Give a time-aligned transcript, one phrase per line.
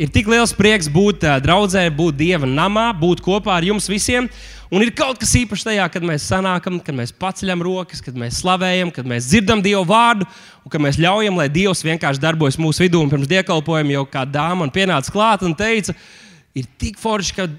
[0.00, 4.24] Ir tik liels prieks būt uh, draudzē, būt Dieva namā, būt kopā ar jums visiem.
[4.72, 8.38] Un ir kaut kas īpašs tajā, kad mēs sanākam, kad mēs paceļam rokas, kad mēs
[8.40, 10.24] slavējam, kad mēs dzirdam Dieva vārdu
[10.64, 13.02] un kad mēs ļaujam, lai Dievs vienkārši darbojas mūsu vidū.
[13.04, 15.92] Un pirms dievkalpojuma jau kāda dāma pienāca klāt un teica,
[16.56, 17.50] ir tik forši, ka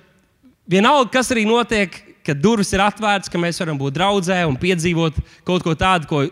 [0.66, 5.22] vienalga, kas arī notiek, kad durvis ir atvērtas, ka mēs varam būt draudzē un piedzīvot
[5.46, 6.26] kaut ko tādu, ko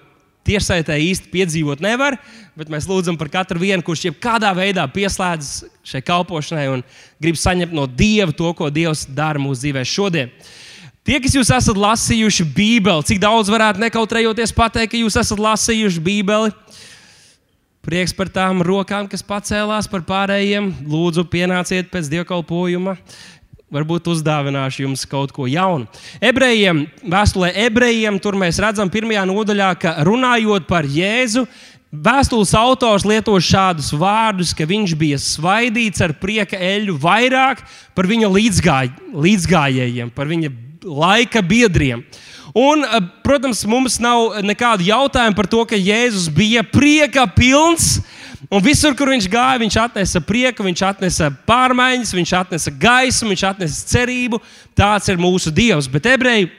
[0.48, 2.18] tiešsaitē īsti piedzīvot nevar,
[2.58, 6.84] bet mēs lūdzam par katru vienu, kurš jebkādā veidā pieslēdzas šai kalpošanai un
[7.22, 10.34] grib saņemt no Dieva to, ko Dievs dara mūsu dzīvē šodien.
[11.02, 16.04] Tie, kas jūs esat lasījuši Bībeli, cik daudz varētu nekautrējoties pateikt, ka jūs esat lasījuši
[16.06, 16.54] Bībeli?
[17.82, 20.68] Prieks par tām rokām, kas pacēlās par pārējiem.
[20.86, 22.94] Lūdzu, pienāciet pēc dievkalpojuma
[23.72, 25.88] varbūt uzdāvināšu jums kaut ko jaunu.
[26.22, 31.46] Ebrejiem, vēstulē ebrejiem, tur mēs redzam, pirmajā nodaļā, ka runājot par Jēzu,
[31.92, 37.64] vēstules autors lieto šādus vārdus, ka viņš bija svaidīts ar prieka eļu vairāk
[37.96, 40.52] par viņa līdzgāj, līdzgājējiem, par viņa
[40.84, 42.04] laika biedriem.
[42.56, 48.02] Un, eh, protams, mums nav nekādu jautājumu par to, ka Jēzus bija prieka pilns.
[48.50, 53.44] Un visur, kur viņš gāja, viņš atnesa prieku, viņš atnesa pārmaiņas, viņš atnesa gaismu, viņš
[53.52, 54.40] atnesa cerību.
[54.78, 55.90] Tāds ir mūsu Dievs.
[55.92, 56.50] Bet ebreju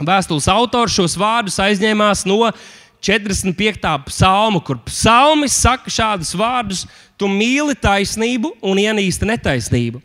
[0.00, 2.48] vēstules autors šos vārdus aizņēmās no
[3.02, 3.92] 45.
[4.06, 6.86] psalma, kur psalmis saka šādus vārdus:
[7.20, 10.00] Tu mīli taisnību un ienīsti netaisnību.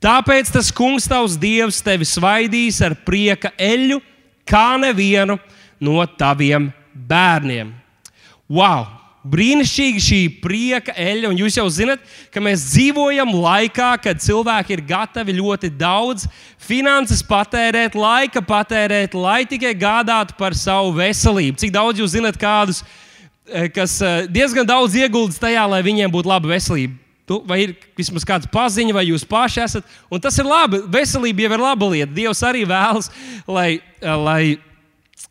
[0.00, 4.00] Tāpēc tas kungs, tavs dievs, tevi svaidīs ar prieka eļu,
[4.48, 5.36] kā nevienu
[5.80, 7.72] no taviem bērniem.
[8.48, 8.99] Wow!
[9.26, 12.00] Brīnišķīga šī prieka eļļa, un jūs jau zinat,
[12.32, 16.24] ka mēs dzīvojam laikā, kad cilvēki ir gatavi ļoti daudz
[16.64, 21.60] finanses patērēt, laika patērēt, lai tikai gādātu par savu veselību.
[21.60, 22.80] Cik daudz jūs zinat kādus,
[23.52, 26.96] eh, kas eh, diezgan daudz ieguldīs tajā, lai viņiem būtu laba veselība?
[27.46, 29.84] Vai ir vismaz kāds paziņa, vai jūs paši esat?
[30.10, 30.80] Un tas ir labi.
[30.90, 32.10] Veselība jau ir laba lieta.
[32.10, 33.06] Dievs arī vēlas,
[33.46, 34.56] lai, eh, lai,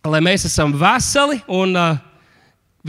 [0.06, 1.98] lai mēs esam veseli un uh,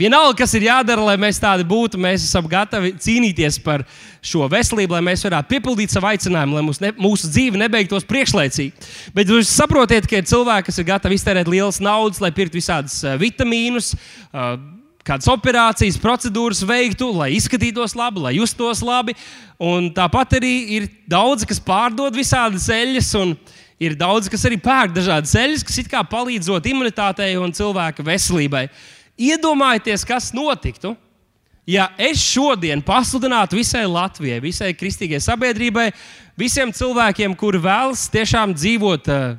[0.01, 3.83] Vienalga, kas ir jādara, lai mēs tādi būtu, mēs esam gatavi cīnīties par
[4.25, 8.87] šo veselību, lai mēs varētu piepildīt savu aicinājumu, lai mūsu, ne, mūsu dzīve nebeigtos priekšlaicīgi.
[9.13, 12.95] Bet jūs saprotiet, ka ir cilvēki, kas ir gatavi iztērēt lielas naudas, lai pirktu visādus
[13.05, 13.93] uh, vitamīnus.
[14.31, 14.55] Uh,
[15.01, 19.15] Kādas operācijas, procedūras veiktu, lai izskatītos labi, lai justos labi.
[19.57, 23.33] Un tāpat arī ir daudzi, kas pārdod visādas eļļas, un
[23.81, 28.67] ir daudzi, kas arī pērk dažādas eļļas, kas it kā palīdzot imunitātei un cilvēka veselībai.
[28.69, 30.95] Uh, Iedomājieties, kas notiktu,
[31.69, 35.91] ja es šodien pasludinātu visai Latvijai, visai kristīgajai sabiedrībai,
[36.39, 39.35] visiem cilvēkiem, kuri vēlas tiešām dzīvot uh,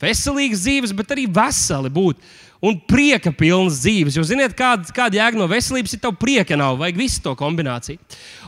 [0.00, 2.22] veselīgas dzīves, bet arī veseli būt
[2.64, 4.16] un prieka pilnas dzīves.
[4.16, 8.00] Jūs zināt, kāda, kāda jēga no veselības ir, tev prieka nav, vajag visu to kombināciju.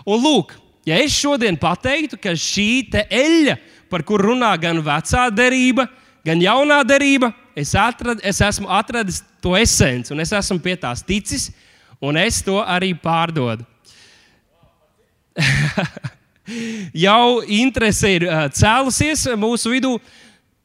[0.08, 0.56] Un lūk,
[0.88, 3.58] ja es šodien pateiktu, ka šī eļļa,
[3.92, 5.88] par kuru runā gan vecā derība,
[6.24, 11.02] gan jaunā derība, es, atrad, es esmu atradis to esenci, un es esmu pie tās
[11.04, 11.50] ticis,
[12.02, 13.66] un es to arī pārdodu.
[17.04, 18.26] Jau interese ir
[18.56, 19.96] cēlusies mūsu vidū,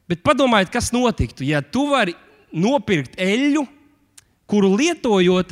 [0.10, 2.16] bet padomājiet, kas notiktu, ja tu vari
[2.52, 3.64] nopirkt eļļu,
[4.48, 5.52] kuru lietojot,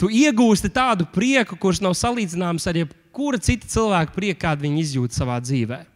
[0.00, 5.16] tu iegūsti tādu prieku, kurš nav salīdzināms ar jebkura cita cilvēka prieku, kādu viņi izjūt
[5.16, 5.95] savā dzīvēm.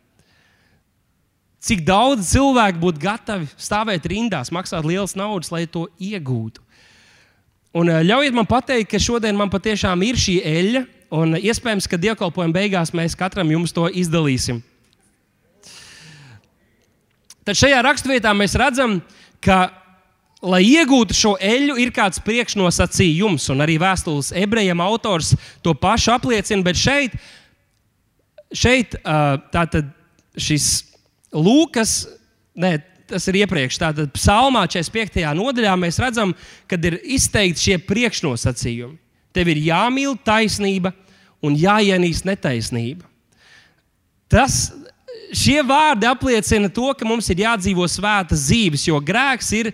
[1.60, 6.62] Cik daudz cilvēku būtu gatavi stāvēt rindās, maksāt lielas naudas, lai to iegūtu.
[7.76, 10.82] Un eh, ļaujiet man pateikt, ka šodien man patiešām ir šī eļļa,
[11.20, 14.62] un iespējams, ka dievkalpojuma beigās mēs katram jums to izdalīsim.
[17.44, 18.98] Tad šajā raksturvietā mēs redzam,
[19.44, 19.68] ka,
[20.40, 26.64] lai iegūtu šo eļļu, ir kāds priekšnosacījums, un arī vēstules ebrejiem autors to pašu apliecina.
[26.64, 27.20] Bet šeit,
[28.48, 29.92] šeit eh, tātad
[30.40, 30.89] šis
[31.30, 32.08] Lūkas,
[32.58, 32.78] ne,
[33.10, 35.22] tas ir iepriekš, tātad Psalmā 45.
[35.38, 36.34] nodaļā mēs redzam,
[36.70, 38.98] ka ir izteikti šie priekšnosacījumi.
[39.34, 40.92] Tev ir jāmīl taisnība
[41.42, 43.06] un jāienīst netaisnība.
[44.30, 44.70] Tas,
[45.34, 49.72] šie vārdi apliecina to, ka mums ir jādzīvo svētas dzīves, jo grēks ir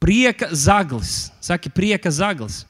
[0.00, 1.30] prieka zaglis.
[1.44, 2.64] Saki, prieka zaglis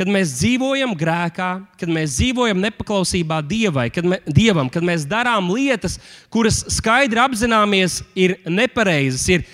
[0.00, 5.50] kad mēs dzīvojam grēkā, kad mēs dzīvojam nepaklausībā dievai, kad mē, dievam, kad mēs darām
[5.52, 5.98] lietas,
[6.32, 9.44] kuras skaidri apzināmies, ir nepareizas, ir,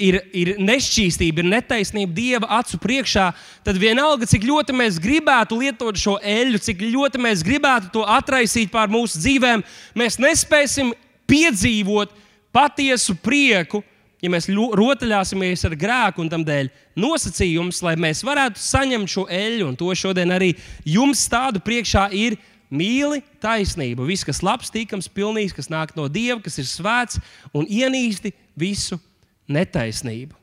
[0.00, 3.28] ir, ir nešķīstība, ir netaisnība dieva acu priekšā,
[3.68, 8.72] tad vienalga, cik ļoti mēs gribētu lietot šo eļļu, cik ļoti mēs gribētu to atraisīt
[8.72, 9.60] pār mūsu dzīvēm,
[10.00, 10.96] mēs nespēsim
[11.28, 12.16] piedzīvot
[12.48, 13.84] patiesu prieku
[14.22, 16.70] ja mēs rotaļāsimies ar grēku un tam dēļ
[17.02, 20.52] nosacījums, lai mēs varētu saņemt šo eļļu, un to šodien arī
[20.86, 22.38] jums tādu priekšā ir
[22.72, 27.20] mīli taisnību, viss, kas labs, tīkams, pilnīgs, kas nāk no Dieva, kas ir svēts
[27.52, 28.96] un ienīsti visu
[29.52, 30.38] netaisnību.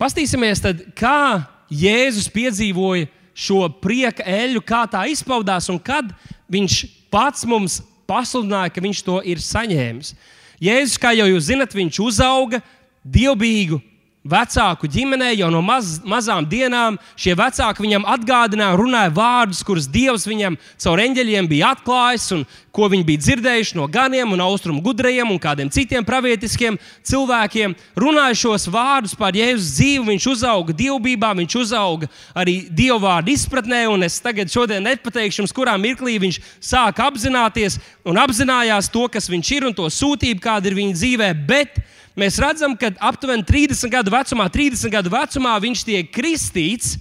[0.00, 6.08] Pastīsimies, tad, kā Jēzus piedzīvoja šo prieka eļļu, kā tā izpaudās un kad
[6.50, 6.82] viņš
[7.12, 7.78] pats mums
[8.10, 10.14] pasludināja, ka viņš to ir saņēmis.
[10.60, 12.60] Jēzus, kā jau jūs zinat, viņš uzauga
[13.04, 13.80] dievbijīgu
[14.20, 16.98] vecāku ģimenē jau no maz, mazām dienām.
[17.16, 22.86] Šie vecāki viņam atgādināja, runāja vārdus, kurus Dievs viņam caur eņģeļiem bija atklājis, un ko
[22.92, 26.76] viņi bija dzirdējuši no ganiem, un austrumu gudriem un kādiem citiem pravietiskiem
[27.08, 27.74] cilvēkiem.
[27.98, 33.86] Runāja šos vārdus par Jēzus dzīvi, viņš uzauga dievbijā, viņš uzauga arī dievu vārdu izpratnē,
[33.88, 39.50] un es tagad nepateikšu jums, kurā mirklī viņš sāka apzināties un apzinājās to, kas viņš
[39.56, 41.32] ir un to sūtību, kāda ir viņa dzīvē.
[41.48, 41.80] Bet
[42.18, 46.96] mēs redzam, ka aptuveni 30 gadu vecumā, 30 gadu vecumā viņš tiek kristīts,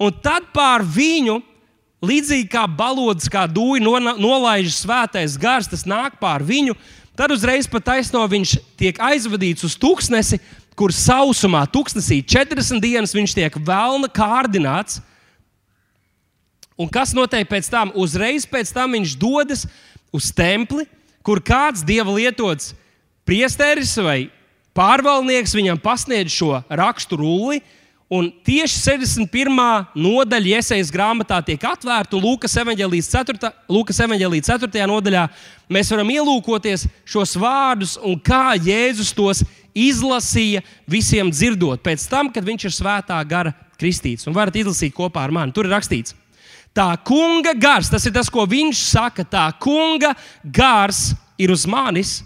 [0.00, 1.40] un tad pār viņu,
[2.06, 6.76] līdzīgi kā balodas, kā dūja nolaiž svētais gars, tas nāk pār viņu.
[7.16, 10.38] Tad uzreiz pat taisno viņš tiek aizvadīts uz tūkstnesi,
[10.76, 15.00] kur sausumā, tūkstnesī 40 dienas viņš tiek vēlna kārdināts.
[16.76, 17.94] Un kas notiek pēc tam?
[17.96, 19.64] Uzreiz pēc tam viņš dodas
[20.12, 20.84] uz templi,
[21.24, 22.74] kur kāds dieva lietots
[23.26, 24.28] priesteris vai
[24.76, 27.62] Pārvaldnieks viņam pasniedz šo rakstu rulli,
[28.12, 29.86] un tieši 61.
[29.96, 33.50] nodaļa iesaistas grāmatā tiek atvērta, un Lūkas evanģēlijas 4.
[33.72, 34.84] Lūkas evanģēlijas 4.
[34.90, 35.24] nodaļā
[35.72, 39.42] mēs varam ielūkoties šos vārdus un kā Jēzus tos
[39.72, 44.28] izlasīja visiem dzirdot, pēc tam, kad viņš ir svētā gara kristīts.
[44.28, 45.56] Un varat izlasīt kopā ar mani.
[45.56, 46.12] Tur ir rakstīts,
[46.76, 50.12] tā kunga gars, tas ir tas, ko viņš saka, tā kunga
[50.44, 52.20] gars ir uz manis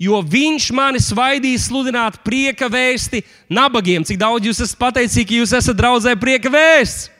[0.00, 4.04] jo viņš mani svaidīs sludināt prieka vēsti nabagiem.
[4.04, 7.10] Cik daudz jūs esat pateicīgi, ka jūs esat draudzē prieka vēsts?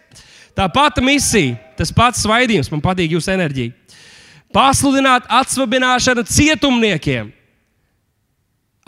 [0.56, 3.74] Tā pati misija, tas pats svaidījums, man patīk jūsu enerģija.
[4.56, 7.28] Pasludināt atsvabināšanu cietumniekiem,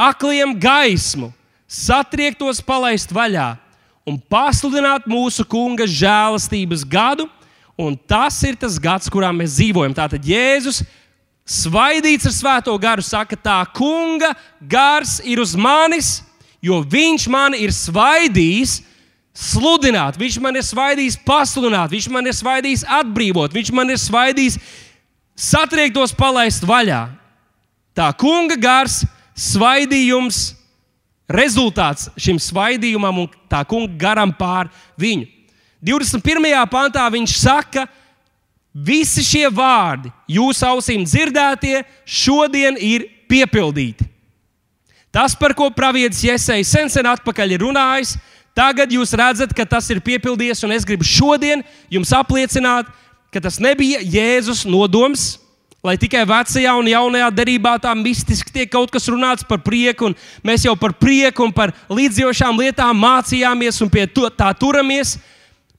[0.00, 1.28] akliem gaismu,
[1.68, 3.50] satriektos palaist vaļā
[4.08, 7.28] un pasludināt mūsu kunga žēlastības gadu.
[7.78, 9.92] Un tas ir tas gads, kurā mēs dzīvojam.
[9.94, 10.80] Tātad Jēzus
[11.48, 16.18] svaidīts ar svēto garu, saka, tā kunga gars ir uz manis,
[16.60, 18.82] jo viņš man ir svaidījis.
[19.38, 24.56] Sludināt, viņš man ir svaidījis, pasludināt, viņš man ir svaidījis, atbrīvot, viņš man ir svaidījis,
[25.38, 27.04] satriektos palaist vaļā.
[27.94, 29.04] Tā kunga gars,
[29.38, 30.40] svaidījums,
[31.30, 35.28] rezultāts šim svaidījumam un tā kunga garam pār viņu.
[35.86, 36.50] 21.
[36.66, 38.07] pantā viņš saka, ka
[38.84, 44.06] Visi šie vārdi, jūsu ausīm dzirdētie, šodien ir piepildīti.
[45.10, 48.14] Tas, par ko pravietis Iesai sen, sen atpakaļ ir runājis,
[48.54, 52.90] tagad jūs redzat, ka tas ir piepildījies, un es gribu šodien jums apliecināt,
[53.32, 55.38] ka tas nebija Jēzus nodoms,
[55.82, 60.16] lai tikai vecajā un jaunajā derībā tā mistiski tiek kaut kas runāts par prieku, un
[60.46, 65.16] mēs jau par prieku un par līdzjošām lietām mācījāmies un pie to, tā turamies.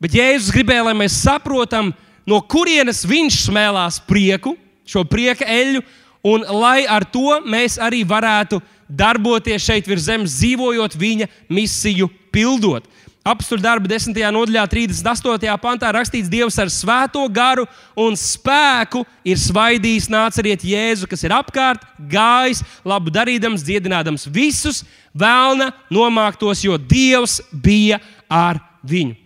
[0.01, 4.55] Bet Jēzus gribēja, lai mēs saprotam, ka no kurienes viņš smēlās prieku,
[4.89, 5.83] šo prieka eļļu,
[6.29, 8.59] un lai ar to mēs arī varētu
[8.89, 12.87] darboties šeit virs zemes, dzīvojot viņa misiju, pildot.
[13.29, 14.15] Apstākļu darba 10.
[14.33, 15.51] nodaļā, 38.
[15.61, 17.65] pantā rakstīts, Dievs ar svēto garu
[17.99, 24.81] un spēku ir svaidījis nāceriet Jēzu, kas ir apkārt, gājis, labu darīdams, dziedinādams visus
[25.13, 29.18] vēlna nomāktos, jo Dievs bija ar viņu.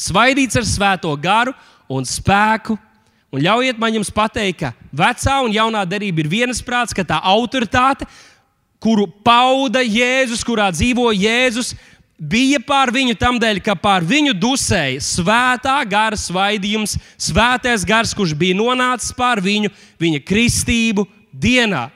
[0.00, 1.52] Svaidīts ar svēto garu
[1.90, 2.78] un spēku.
[3.30, 8.08] Un ļaujiet man jums pateikt, ka vecā un jaunā derība ir vienasprāts, ka tā autoritāte,
[8.82, 11.74] kuru pauda Jēzus, kurā dzīvo Jēzus,
[12.20, 18.34] bija pār viņu tam dēļ, ka pār viņu dusēja svētā gara svaidījums, svētais gars, kurš
[18.38, 19.70] bija nonācis pār viņu
[20.00, 21.88] viņa kristību dienā.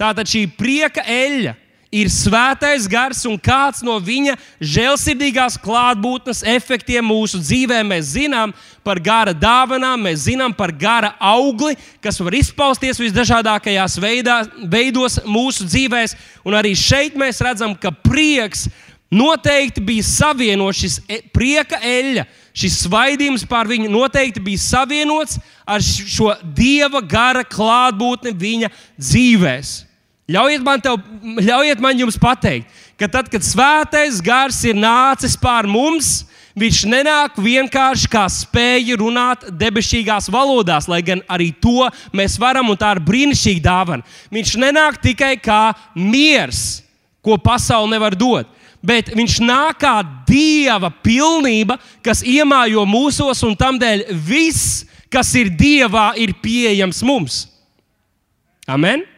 [0.00, 1.54] Tātad šī prieka eļļa
[1.94, 7.82] ir svētais gars un kāds no viņa žēlsirdīgās klātbūtnes efektiem mūsu dzīvē.
[7.86, 14.40] Mēs zinām par gara dāvanām, mēs zinām par gara augli, kas var izpausties visdažādākajās veidā,
[14.70, 16.16] veidos mūsu dzīvēm.
[16.44, 18.66] Un arī šeit mēs redzam, ka prieks
[19.14, 22.26] noteikti bija savienots, šis e, prieka eļļa.
[22.54, 29.93] Šis svaidījums pār viņu noteikti bija savienots ar šo dieva gara klātbūtni viņa dzīvēm.
[30.30, 31.02] Ļaujiet man, tev,
[31.44, 36.22] ļaujiet man jums pateikt, ka tad, kad svētais gars ir nācis pār mums,
[36.56, 42.80] viņš nenāk vienkārši kā spēja runāt debesīgās valodās, lai gan arī to mēs varam, un
[42.80, 44.08] tā ir brīnišķīga dāvana.
[44.32, 46.80] Viņš nenāk tikai kā miers,
[47.24, 48.48] ko pasaule nevar dot.
[48.84, 55.52] Bet viņš nāk kā dieva pilnība, kas iemājo mūsos, un tam dēļ viss, kas ir
[55.56, 57.44] Dievā, ir pieejams mums.
[58.68, 59.13] Amen!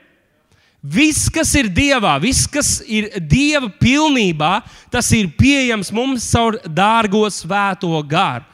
[0.87, 4.61] Viss, kas ir Dievā, viss, kas ir Dieva pilnībā,
[4.93, 8.45] tas ir pieejams mums caur dārgo svēto garu.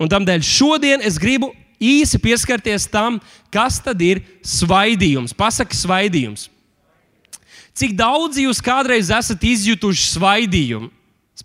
[0.00, 1.50] Un tādēļ šodien es gribu
[1.82, 3.18] īsi pieskarties tam,
[3.52, 5.36] kas tad ir svaidījums.
[5.36, 6.48] Pasaki, svaidījums.
[7.74, 10.90] Cik daudz jūs kādreiz esat izjutuši svaidījumu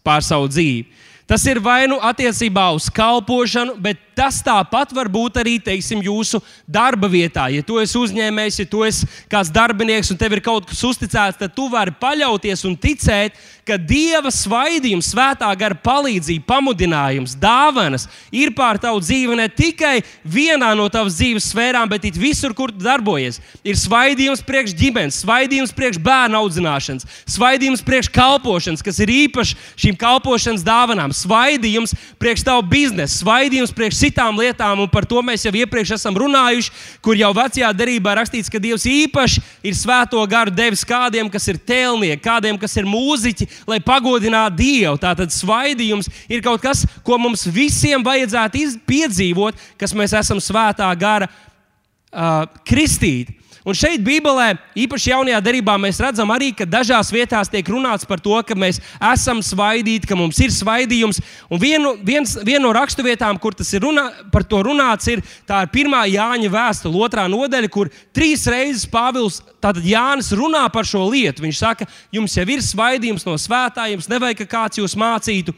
[0.05, 0.86] pār savu dzīvi?
[1.29, 6.39] Tas ir vai nu attiecībā uz kalpošanu, bet tas tāpat var būt arī teiksim, jūsu
[6.65, 7.43] darba vietā.
[7.53, 11.38] Ja tu esi uzņēmējs, ja tu esi kāds darbinieks un tev ir kaut kas uzticēts,
[11.38, 13.38] tad tu vari paļauties un ticēt,
[13.69, 20.71] ka Dieva svaidījums, svētā gara palīdzība, pamudinājums, dāvanas ir pār tavu dzīvi ne tikai vienā
[20.77, 23.39] no tavas dzīves sfērām, bet arī visur, kur tu darbojies.
[23.63, 29.97] Ir svaidījums priekš ģimenes, svaidījums priekš bērnu audzināšanas, svaidījums priekš kalpošanas, kas ir īpaši šīm
[29.99, 35.53] kalpošanas dāvanām, svaidījums priekš tavu biznesu, svaidījums priekš citām lietām, un par to mēs jau
[35.55, 36.73] iepriekš esam runājuši,
[37.05, 41.59] kur jau vecajā derībā rakstīts, ka Dievs īpaši ir svēto garu devis kādiem, kas ir
[41.61, 44.95] tēlnieki, kādiem, kas ir mūziķi, lai pagodinātu Dievu.
[45.01, 51.29] Tātad svaidījums ir kaut kas, ko mums visiem vajadzētu piedzīvot, kas mēs esam svētā gara
[51.29, 53.35] uh, kristīti.
[53.69, 58.21] Un šeit, Bībelē, īpaši jaunajā darbā, mēs redzam arī, ka dažās vietās tiek runāts par
[58.23, 58.79] to, ka mēs
[59.11, 61.21] esam svaidīti, ka mums ir svaidījums.
[61.53, 66.01] Un viena no raksturvietām, kur tas ir runā, par to runāts, ir tā ir pirmā
[66.09, 71.45] Jāņa vēstule, otrā nodaļa, kur trīs reizes Pāvils, tātad Jānis, runā par šo lietu.
[71.45, 75.53] Viņš saka, jums jau ir svaidījums no svētā, jums nevajag, ka kāds jūs mācītu.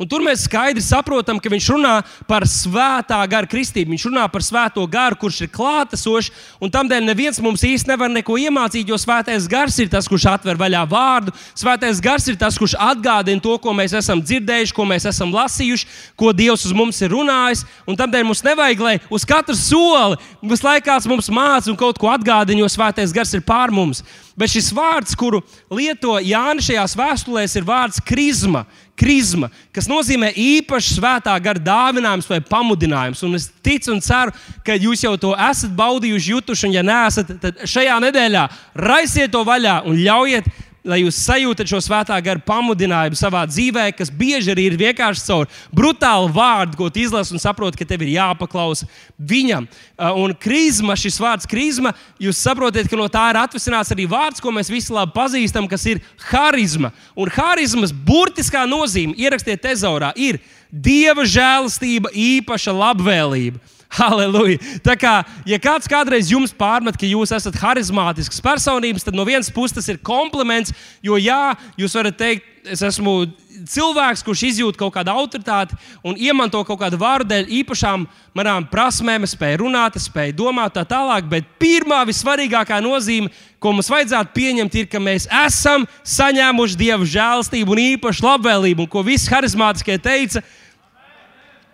[0.00, 1.92] Un tur mēs skaidri saprotam, ka viņš runā
[2.28, 3.92] par svētā gara kristību.
[3.92, 6.30] Viņš runā par svēto garu, kurš ir klātesošs.
[6.62, 10.58] Un tādēļ neviens mums īsti nevar neko iemācīt, jo svētais gars ir tas, kurš atver
[10.60, 11.34] vaļā vārdu.
[11.58, 15.88] Svētais gars ir tas, kurš atgādina to, ko mēs esam dzirdējuši, ko mēs esam lasījuši,
[16.18, 17.66] ko Dievs uz mums ir runājis.
[17.86, 22.10] Un tādēļ mums nevajag, lai uz katru soli visu laiku mums māca un kaut ko
[22.10, 24.02] atgādina, jo svētais gars ir pār mums.
[24.36, 28.64] Bet šis vārds, kuru lieto Jānis šajās vēstulēs, ir vārds krizma,
[29.02, 33.22] krizma, kas nozīmē īpaši svētā gara dāvinājums vai pamudinājums.
[33.26, 34.34] Un es ticu un ceru,
[34.66, 38.44] ka jūs jau to esat baudījuši, jutuši, un ja neesat, tad šajā nedēļā
[38.78, 40.46] raisiet to vaļā un ļaujiet
[40.86, 45.50] lai jūs sajūtat šo svētā gara pamudinājumu savā dzīvē, kas bieži arī ir vienkārši caur
[45.74, 49.68] brutālu vārdu, ko izlasi un saproti, ka tev ir jāpaklausa viņam.
[49.68, 54.42] Uh, un krīzma, šis vārds krīzma, jūs saprotat, ka no tā ir atvesināts arī vārds,
[54.42, 56.90] ko mēs visi labi pazīstam, kas ir harizma.
[57.14, 60.40] Un harizmas burtiskā nozīme, ierakstiet tezaurā, ir
[60.72, 63.62] dieva žēlastība, īpaša labvēlība.
[63.98, 64.56] Halleluja!
[64.84, 69.52] Tā kā, ja kāds kādreiz jums pārmet, ka jūs esat harizmātisks personības, tad no vienas
[69.52, 70.72] puses tas ir kompliments,
[71.04, 73.26] jo jā, jūs varat teikt, es esmu
[73.68, 78.06] cilvēks, kurš izjūt kaut kādu autoritāti un iemanto kaut kādu vārdu dēļ īpašām
[78.38, 81.26] manām prasmēm, spēju runāt, spēju domāt, tā tālāk.
[81.30, 83.32] Bet pirmā vissvarīgākā nozīme,
[83.62, 85.84] ko mums vajadzētu pieņemt, ir, ka mēs esam
[86.14, 90.42] saņēmuši dievu žēlstību un īpašu labvēlību, un ko visi harizmātiskie teica.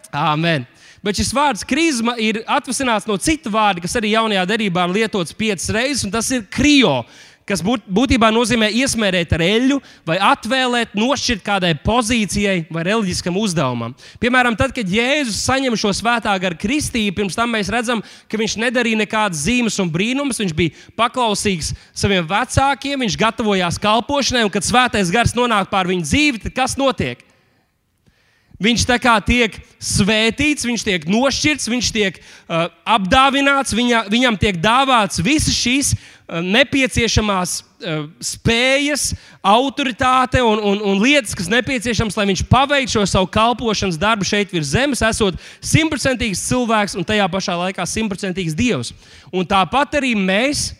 [0.08, 0.66] Amen!
[1.04, 5.36] Bet šis vārds krizma ir atvasināts no cita vārda, kas arī jaunajā derībā ir lietots
[5.36, 7.04] piecas reizes, un tas ir krijo,
[7.48, 13.94] kas būt, būtībā nozīmē iesmērēt ar eļļu vai atvēlēt, nošķirt kādai pozīcijai vai reliģiskam uzdevumam.
[14.20, 18.58] Piemēram, tad, kad Jēzus saņem šo svētā gara kristību, pirms tam mēs redzam, ka viņš
[18.64, 20.42] nedarīja nekādas zīmes un brīnumus.
[20.42, 26.06] Viņš bija paklausīgs saviem vecākiem, viņš gatavojās kalpošanai, un kad svētais gars nonāk pār viņu
[26.08, 27.27] dzīvi, tad kas notiek?
[28.58, 34.58] Viņš tā kā tiek svētīts, viņš tiek nošķirts, viņš tiek uh, apdāvināts, viņa, viņam tiek
[34.58, 39.12] dāvāts visas šīs uh, nepieciešamās uh, spējas,
[39.46, 44.50] autoritāte un, un, un lietas, kas nepieciešamas, lai viņš paveiktu šo savu kalpošanas darbu šeit
[44.50, 48.90] virs zemes, esot simtprocentīgs cilvēks un tajā pašā laikā simtprocentīgs dievs.
[49.30, 50.72] Un tāpat arī mēs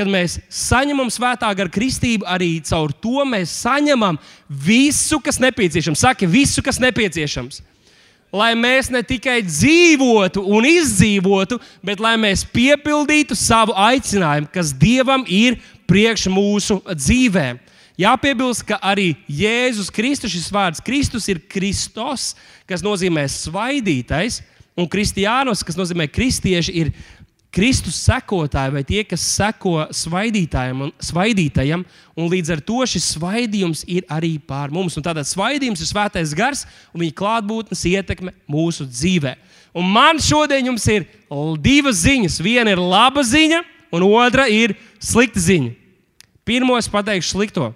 [0.00, 4.16] kad mēs saņemam svētā gara kristību, arī caur to mēs saņemam
[4.48, 6.00] visu, kas nepieciešams.
[6.00, 7.60] Saki, visu, kas nepieciešams.
[8.32, 15.26] Lai mēs ne tikai dzīvotu un izdzīvotu, bet lai mēs piepildītu savu aicinājumu, kas Dievam
[15.26, 15.58] ir
[15.90, 17.58] priekš mūsu dzīvēm.
[18.00, 22.30] Jāpiebilst, ka arī Jēzus Kristus, šis vārds Kristus ir Kristos,
[22.70, 24.38] kas nozīmē svaidītais,
[24.78, 26.92] un kristiānos, kas nozīmē kristieši, ir
[27.50, 31.82] Kristus sekotāji vai tie, kas seko svaidītājam un svaidītajam,
[32.14, 34.94] un līdz ar to šis svaidījums ir arī pār mums.
[34.94, 36.62] Un tātad svaidījums ir svētais gars
[36.94, 39.34] un viņa klātbūtnes ietekme mūsu dzīvē.
[39.74, 41.08] Un man šodien jums ir
[41.58, 42.38] divas ziņas.
[42.42, 43.64] Viena ir laba ziņa,
[43.98, 45.74] un otra ir slikta ziņa.
[46.46, 47.72] Pirmo es pateikšu slikto.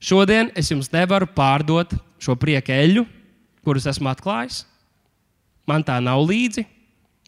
[0.00, 3.04] Šodien es jums nevaru pārdot šo prieku eļļu,
[3.64, 4.64] kurus esmu atklājis.
[5.66, 6.73] man tā nav līdzi.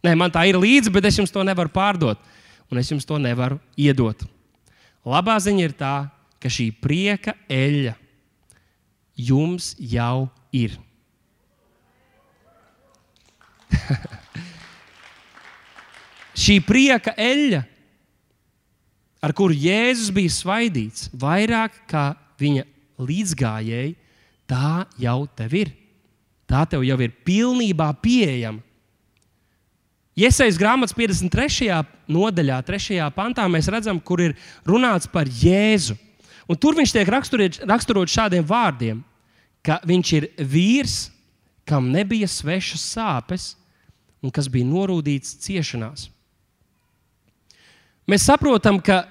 [0.07, 2.21] Nē, man tā ir līdzi, bet es jums to nevaru pārdot,
[2.71, 4.23] un es jums to nevaru iedot.
[5.07, 5.95] Labā ziņa ir tā,
[6.43, 7.95] ka šī prieka eļļa
[9.17, 10.77] jums jau ir.
[16.47, 17.63] šī prieka eļļa,
[19.27, 22.63] ar kuru Jēzus bija svaidīts, vairāk kā viņa
[23.03, 23.97] līdzgājēji,
[24.47, 25.75] tā jau tev ir.
[26.47, 28.63] Tā tev jau ir pilnībā pieejama.
[30.17, 31.69] Iesaistīts grāmatas 53.
[32.09, 33.01] nodaļā, 3.
[33.13, 34.33] pantā, mēs redzam, kur ir
[34.65, 35.99] runāts par Jēzu.
[36.49, 39.03] Un tur viņš tiek raksturots šādiem vārdiem,
[39.61, 40.97] ka viņš ir vīrs,
[41.69, 43.51] kam nebija svešas sāpes
[44.25, 46.07] un kas bija norūdīts ciešanās.
[48.07, 49.03] Mēs saprotam, ka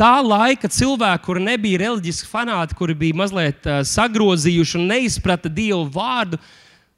[0.00, 5.84] tā laika cilvēki, kuri nebija reliģiski fanāti, kuri bija mazliet uh, sagrozījuši un neizprata Dievu
[5.94, 6.40] vārdu,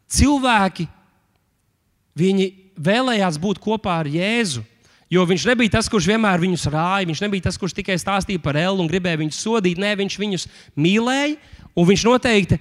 [0.09, 0.87] cilvēki
[2.83, 4.65] vēlējās būt kopā ar Jēzu.
[5.13, 8.57] Jo viņš nebija tas, kurš vienmēr viņus rāja, viņš nebija tas, kurš tikai stāstīja par
[8.57, 9.81] Elu un gribēja viņus sodīt.
[9.81, 10.47] Nē, viņš viņus
[10.81, 11.35] mīlēja,
[11.77, 12.57] un viņš noteikti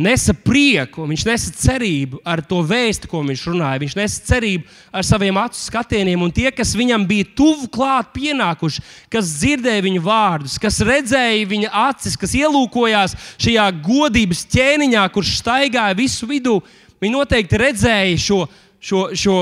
[0.00, 3.80] nesa prieku, viņš nesa cerību ar to vēstu, ko viņš runāja.
[3.82, 8.84] Viņš nesa cerību ar saviem acu skatieniem, un tie, kas viņam bija tuvu klāt, pienākuši,
[9.12, 15.98] kas dzirdēja viņa vārdus, kas redzēja viņa acis, kas ielūkojās šajā godības ķēniņā, kurš staigāja
[15.98, 16.60] visu vidū,
[17.02, 18.44] viņi noteikti redzēja šo.
[18.80, 19.36] Šo, šo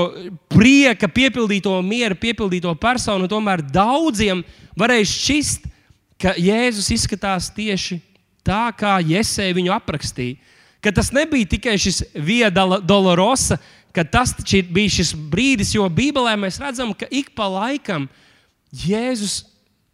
[0.51, 4.41] prieka, piepildīto mieru, piepildīto personu, tomēr daudziem
[4.79, 5.69] varēja šķist,
[6.19, 8.01] ka Jēzus izskatās tieši
[8.43, 10.35] tā, kā Jēzus viņu aprakstīja.
[10.83, 13.57] Ka tas nebija tikai šis vieda dolorosa,
[13.95, 14.35] ka tas
[14.71, 18.07] bija šis brīdis, jo Bībelē mēs redzam, ka ik pa laikam
[18.75, 19.41] Jēzus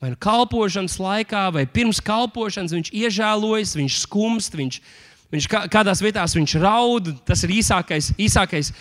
[0.02, 4.80] vai nu kalpošanas laikā, vai pirms kalpošanas viņš iežēlojas, viņš skumst, viņš,
[5.34, 7.10] viņš kādās vietās viņš raud.
[7.26, 8.74] Tas ir īsākais, īsākais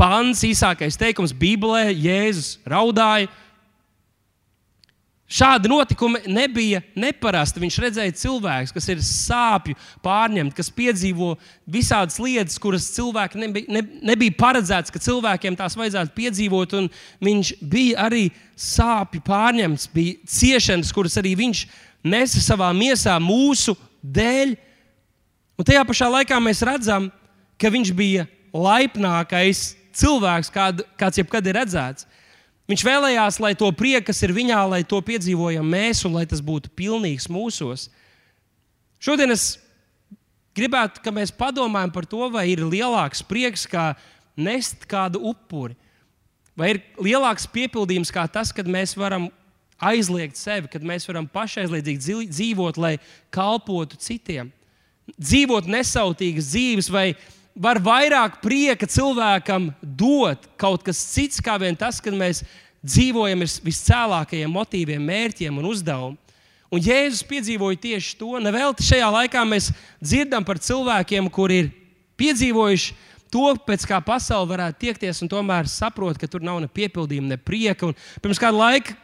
[0.00, 1.90] pants, īsākais teikums Bībelē.
[1.92, 3.28] Jēzus raudāja.
[5.30, 7.60] Šādi notikumi nebija neparasti.
[7.62, 11.36] Viņš redzēja cilvēku, kas ir sāpju pārņemti, kas piedzīvo
[11.70, 16.74] visādas lietas, kuras cilvēki nebija, ne, nebija paredzēts, ka cilvēkiem tās vajadzētu piedzīvot.
[17.22, 18.24] Viņš bija arī
[18.58, 21.62] sāpju pārņemts, bija ciešanas, kuras arī viņš
[22.10, 24.56] nesa savā miesā mūsu dēļ.
[25.60, 27.06] Un tajā pašā laikā mēs redzam,
[27.60, 32.06] ka viņš bija laipnākais cilvēks, kād, kāds jebkad ir redzēts.
[32.70, 36.42] Viņš vēlējās, lai to prieku, kas ir viņā, lai to piedzīvojam mēs un lai tas
[36.44, 37.88] būtu pilnīgs mūsos.
[39.02, 39.56] Šodien es
[40.54, 43.94] gribētu, ka mēs padomājam par to, vai ir lielāks prieks, kā
[44.38, 45.74] nest kādu upuri,
[46.54, 49.28] vai ir lielāks piepildījums kā tas, kad mēs varam
[49.80, 52.94] aizliegt sevi, kad mēs varam pašaizliedzīgi dzīvot, lai
[53.34, 54.52] kalpotu citiem.
[55.16, 57.06] Dzīvot nesautīgas dzīves, vai
[57.60, 62.42] var vairāk prieka cilvēkam dot kaut kas cits, kā vien tas, ka mēs
[62.80, 66.18] dzīvojam ar viscēlākajiem motīviem, mērķiem un uzdevumiem.
[66.70, 68.36] Un Jēzus piedzīvoja tieši to.
[68.38, 71.70] Nevelti šajā laikā mēs dzirdam par cilvēkiem, kuri ir
[72.20, 72.94] piedzīvojuši
[73.30, 77.38] to, pēc kā pasaule varētu tiekties, un tomēr saprot, ka tur nav ne piepildījuma, ne
[77.42, 77.90] prieka.
[77.90, 78.94] Un pirms kāda laika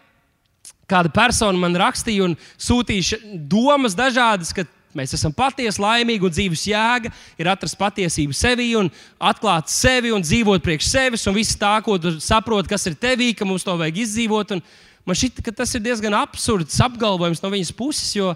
[0.91, 3.19] kāda persona man rakstīja un sūtīja
[3.51, 4.63] domas dažādas, ka
[4.97, 8.89] Mēs esam patiesi laimīgi, un dzīves jēga ir atrast patiesību sevi un
[9.21, 13.33] atklāt sevi un dzīvot priekš sevis, un viss tā, ko tu saproti, kas ir tevī,
[13.37, 14.57] ka mums to vajag izdzīvot.
[14.57, 14.65] Un
[15.07, 18.33] man šķiet, ka tas ir diezgan absurds apgalvojums no viņas puses, jo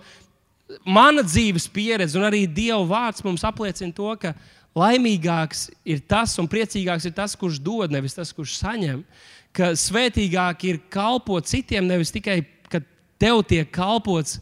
[0.85, 4.35] mana dzīves pieredze un arī Dieva vārds mums apliecina to, ka
[4.77, 9.03] laimīgāks ir tas un priecīgāks ir tas, kurš dod, nevis tas, kurš saņem.
[9.57, 12.87] Ka svētīgāk ir kalpot citiem, nevis tikai, kad
[13.19, 14.39] tev tiek kalpots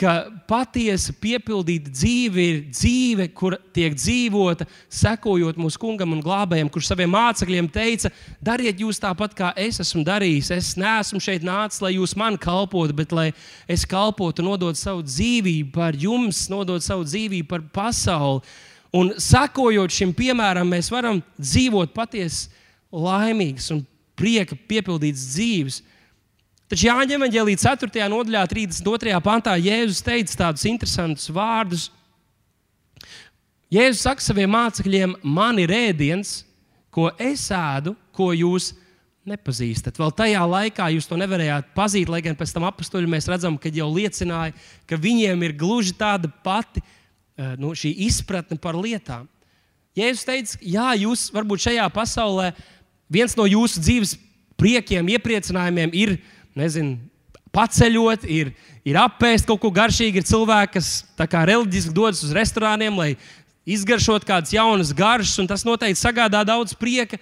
[0.00, 0.12] ka
[0.48, 7.12] patiesa piepildīta dzīve ir dzīve, kur tiek dzīvota, sekojot mūsu kungam un glābējam, kurš saviem
[7.12, 8.12] mācekļiem teica,
[8.44, 10.50] dariet jūs tāpat, kā es esmu darījis.
[10.56, 13.28] Es neesmu šeit nācis, lai jūs man kalpotu, bet lai
[13.68, 18.40] es kalpotu, nodot savu dzīvību par jums, nodot savu dzīvību par pasauli.
[18.96, 22.48] Un sekojot šim piemēram, mēs varam dzīvot patiesi
[22.90, 23.84] laimīgas un
[24.18, 25.82] prieka piepildītas dzīves.
[26.70, 28.04] Taču Jāņa Evangelija 4.
[28.12, 29.16] nodaļā, 32.
[29.24, 31.88] pantā, Jēzus teica tādus interesantus vārdus.
[33.74, 36.44] Jēzus saka saviem mācekļiem, man ir ēdiens,
[36.94, 38.70] ko es ēdu, ko jūs
[39.26, 39.98] nepazīstat.
[39.98, 43.74] Vēl tajā laikā jūs to nevarējāt pazīt, lai gan pēc tam apstuļi mēs redzam, ka
[43.74, 44.54] jau liecināja,
[44.86, 49.26] ka viņiem ir gluži tāda pati eh, nu, izpratne par lietām.
[49.98, 52.52] Jēzus teica, jā, jūs varbūt šajā pasaulē
[53.10, 54.20] viens no jūsu dzīves
[54.60, 56.20] priekiem, iepriecinājumiem ir
[56.58, 56.98] nezinu,
[57.54, 58.52] paceļot, ir,
[58.86, 60.20] ir apēst kaut ko garšīgu.
[60.20, 63.10] Ir cilvēki, kas reliģiski dodas uz restorāniem, lai
[63.68, 67.20] izgaršot kādas jaunas garšas, un tas noteikti sagādā daudz prieka.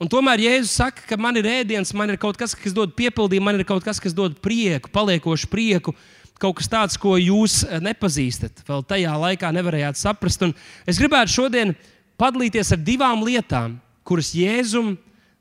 [0.00, 3.44] Un tomēr Jēzus saka, ka man ir ēdiens, man ir kaut kas, kas dod piepildījumu,
[3.44, 5.94] man ir kaut kas, kas dod prieku, paliekošu prieku.
[6.40, 10.40] Kaut kas tāds, ko jūs eh, nepazīstat, vēl tajā laikā nevarējāt saprast.
[10.46, 10.54] Un
[10.88, 11.74] es gribētu šodien
[12.20, 13.76] padalīties ar divām lietām,
[14.08, 14.94] kuras Jēzum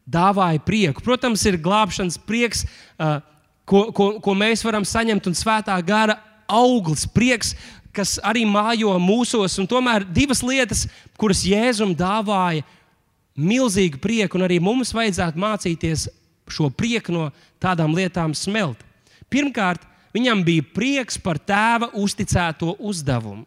[0.10, 1.04] dāvāja prieku.
[1.06, 2.66] Protams, ir glābšanas prieks,
[3.70, 6.18] ko, ko, ko mēs varam saņemt, un svētā gara
[6.50, 7.54] auglis, prieks,
[7.94, 9.60] kas arī mājo mūsos.
[9.70, 10.88] Tomēr divas lietas,
[11.20, 12.66] kuras Jēzum dāvāja
[13.40, 16.08] milzīgu prieku, un arī mums vajadzētu mācīties
[16.50, 17.30] šo prieku no
[17.62, 18.82] tādām lietām smelt.
[19.30, 19.84] Pirmkārt,
[20.16, 23.46] viņam bija prieks par tēva uzticēto uzdevumu.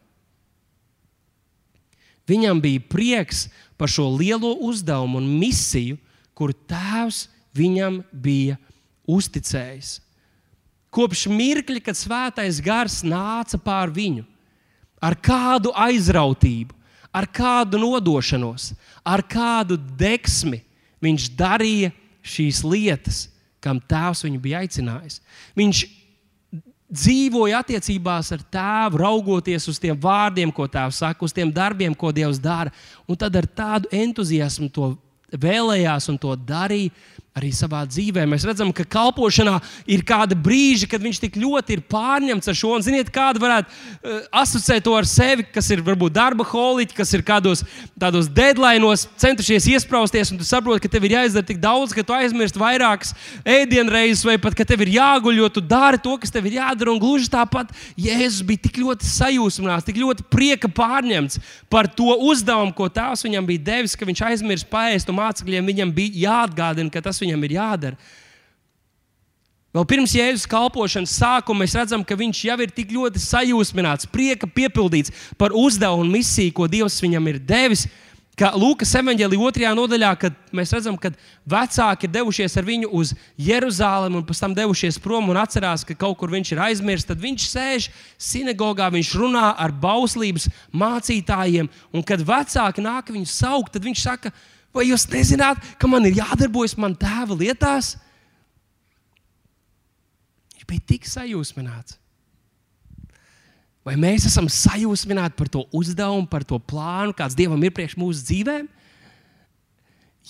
[2.30, 5.98] Viņam bija prieks par šo lielo uzdevumu un misiju,
[6.38, 8.58] kuru tēvs viņam bija
[9.08, 9.98] uzticējis.
[10.92, 14.26] Kopš mirkļa, kad svētais gars nāca pār viņu,
[15.00, 16.76] ar kādu aizrautību,
[17.12, 18.72] ar kādu nodošanos,
[19.04, 20.60] ar kādu deksmi
[21.02, 21.92] viņš darīja
[22.22, 23.24] šīs lietas,
[23.62, 25.20] kam tēvs viņu bija aicinājis.
[25.58, 25.82] Viņš
[26.92, 32.12] dzīvoja attiecībās ar tēvu, raugoties uz tiem vārdiem, ko tēvs saka, uz tiem darbiem, ko
[32.12, 32.72] Dievs dara.
[33.08, 34.92] Un tad ar tādu entuziasmu to
[35.32, 36.92] vēlējās un to darīja
[37.32, 38.26] arī savā dzīvē.
[38.28, 39.54] Mēs redzam, ka kalpošanā
[39.88, 42.74] ir kāda brīža, kad viņš tik ļoti ir pārņemts ar šo.
[42.76, 47.14] Un, ziniet, kāda varētu uh, asociēt to ar sevi, kas ir varbūt darba holiķi, kas
[47.16, 47.64] ir kādos
[47.96, 52.12] tādos deadline'os centušies iesprāsties, un tu saproti, ka tev ir jāizdara tik daudz, ka tu
[52.16, 53.14] aizmirsti vairākas
[53.48, 56.92] ēdienreizes, vai pat ka tev ir jāguļ, jo tu dari to, kas tev ir jādara.
[56.92, 61.40] Un gluži tāpat Jēzus bija tik ļoti sajūsmināts, tik ļoti prieka pārņemts
[61.72, 65.96] par to uzdevumu, ko Tēvs viņam bija devis, ka viņš aizmirst paēst, un mācekļiem viņam
[65.96, 67.98] bija jāatgādina, ka tas viņam ir jādara.
[69.72, 74.44] Vēl pirms Jēzus kalpošanas sākuma mēs redzam, ka viņš jau ir tik ļoti sajūsmināts, prieka
[74.44, 77.86] piepildīts par uzdevumu un misiju, ko Dievs viņam ir devis.
[78.36, 81.10] Kā Lūkas evanģēlī otrajā nodaļā, kad mēs redzam, ka
[81.48, 85.96] vecāki ir devušies ar viņu uz Jeruzalemi un pēc tam devušies prom un atcerās, ka
[85.96, 92.04] kaut kur viņš ir aizmirsts, tad viņš sēž sinagogā, viņš runā ar bauslības mācītājiem, un
[92.08, 94.32] kad vecāki nāk viņu saukt, tad viņš saka,
[94.72, 97.94] Vai jūs nezināt, ka man ir jādarbojas man tēva lietās?
[100.56, 101.98] Viņš bija tik sajūsmināts.
[103.82, 108.22] Vai mēs esam sajūsmināti par to uzdevumu, par to plānu, kāds Dievam ir priekš mūsu
[108.28, 108.68] dzīvēm?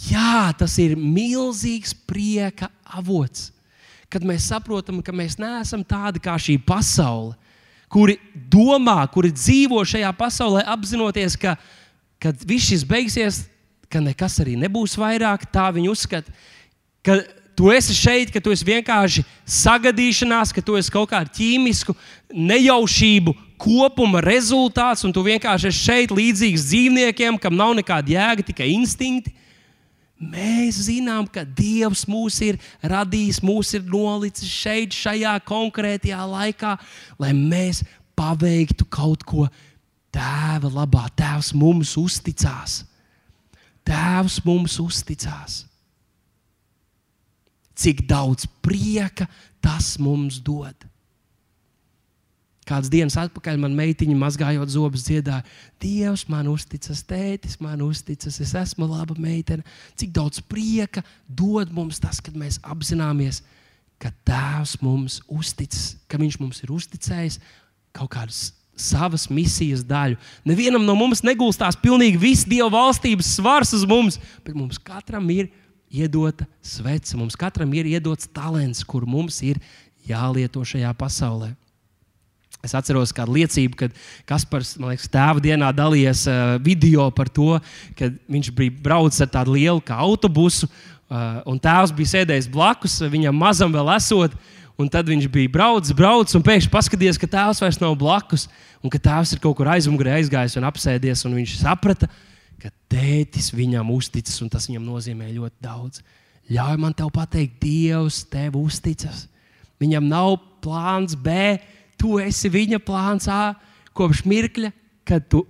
[0.09, 3.51] Jā, tas ir milzīgs prieka avots.
[4.13, 7.37] Kad mēs saprotam, ka mēs neesam tādi kā šī pasaule,
[7.93, 11.59] kuri domā, kuri dzīvo šajā pasaulē, apzinoties, ka,
[12.21, 13.43] kad viss šis beigsies,
[13.93, 15.45] ka nekas arī nebūs vairāk.
[15.53, 16.33] Tā viņi uzskata,
[17.05, 17.21] ka
[17.57, 21.95] tu esi šeit, ka tu esi vienkārši sagadīšanās, ka tu esi kaut kāda ķīmisku
[22.33, 28.73] nejaušību kopuma rezultāts, un tu vienkārši esi šeit līdzīgs dzīvniekiem, kam nav nekāda jēga, tikai
[28.75, 29.35] instinkti.
[30.23, 36.77] Mēs zinām, ka Dievs mūs ir radījis, mūs ir nolicis šeit, šajā konkrētajā laikā,
[37.19, 37.83] lai mēs
[38.19, 39.49] paveiktu kaut ko
[40.13, 41.09] Tēva labā.
[41.17, 42.83] Tēvs mums uzticās.
[43.87, 45.63] Tēvs mums uzticās.
[47.79, 49.27] Cik daudz prieka
[49.65, 50.77] tas mums dod.
[52.63, 55.43] Kādas dienas atpakaļ man meitiņa mazgājot zobus, dziedāja,
[55.83, 59.67] Dievs man uzticas, tētis man uzticas, es esmu laba meitene.
[59.99, 63.43] Cik daudz prieka dod mums tas, kad mēs apzināmies,
[63.99, 67.41] ka Tēvs mums uzticas, ka Viņš mums ir uzticējis
[67.99, 70.17] kaut kādus savas misijas daļu.
[70.49, 75.51] Nevienam no mums negulstās pilnīgi viss Dieva valstības svars uz mums, bet mums katram ir
[75.93, 79.61] iedota svece, mums katram ir iedots talants, kur mums ir
[80.09, 81.53] jālieto šajā pasaulē.
[82.63, 83.95] Es atceros kādu liecību, kad
[84.27, 87.57] Kaspars, man liekas, tēva dienā dalījās uh, video par to,
[87.99, 93.35] ka viņš bija braucis ar tādu lielu autobusu, uh, un tēvs bija sēdējis blakus viņam
[93.35, 94.39] mazam vēl esot.
[94.39, 98.47] Uh, Un tad viņš bija braucis, braucis, un pēkšņi paskatījās, ka tēvs vairs nav blakus,
[98.83, 101.25] un ka tēvs ir kaut kur aizmugurē aizgājis un apsēdies.
[101.29, 102.09] Un viņš saprata,
[102.63, 106.03] ka tētis viņam uzticas, un tas viņam nozīmē ļoti daudz.
[106.53, 109.27] Ļauj man te pateikt, Dievs tev uzticas.
[109.83, 111.59] Viņam nav plāns B,
[112.01, 113.55] tu esi viņa plāns A
[113.97, 114.73] kopš mirkļa,
[115.07, 115.45] kad tu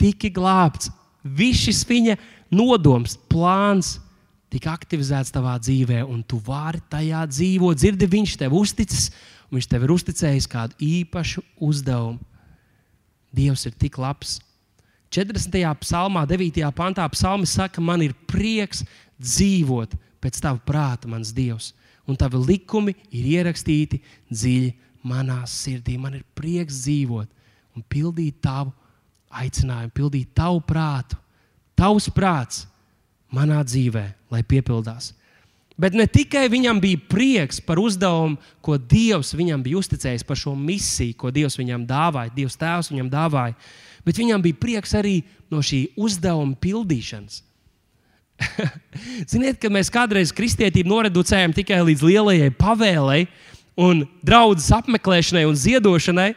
[0.00, 0.90] tiki glābts.
[1.22, 2.16] Viss šis viņa
[2.54, 3.96] nodoms, plāns
[4.56, 7.76] tika aktivizēts tavā dzīvē, un tu vari tajā dzīvot.
[7.76, 9.10] Dzirdi, viņš tev uzticis,
[9.46, 12.18] un viņš tev ir uzticējis kādu īpašu uzdevumu.
[13.36, 14.38] Dievs ir tik labs.
[15.12, 15.60] 40.
[15.82, 16.62] psalmā, 9.
[16.76, 18.82] pantā, psalmis saka, man ir prieks
[19.20, 21.70] dzīvot pēc tava prāta, mans Dievs,
[22.08, 24.00] un tavi likumi ir ierakstīti
[24.32, 24.72] dziļi
[25.06, 25.94] manā sirdī.
[26.00, 28.72] Man ir prieks dzīvot un pildīt tavu
[29.36, 31.18] aicinājumu pildīt tavu prātu,
[31.76, 32.64] tavs prāts
[33.36, 35.12] manā dzīvē, lai piepildās.
[35.76, 40.54] Bet ne tikai viņam bija prieks par uzdevumu, ko Dievs viņam bija uzticējis, par šo
[40.56, 43.52] misiju, ko Dievs viņam dāvāja, Dievs Tēvs viņam dāvāja,
[44.06, 45.18] bet viņam bija prieks arī
[45.52, 47.42] no šī uzdevuma pildīšanas.
[49.32, 53.22] Ziniet, kad mēs kādreiz kristietību noreducējam tikai līdz lielajai pavēlei
[53.76, 56.32] un draudzes apmeklēšanai un ziedošanai,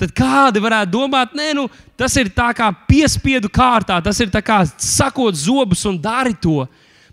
[0.00, 4.62] tad kādi varētu domāt, nē, nu, tas ir tā kā piespiedu kārtā, tas ir kā
[4.76, 6.66] sakot zobus un dari to.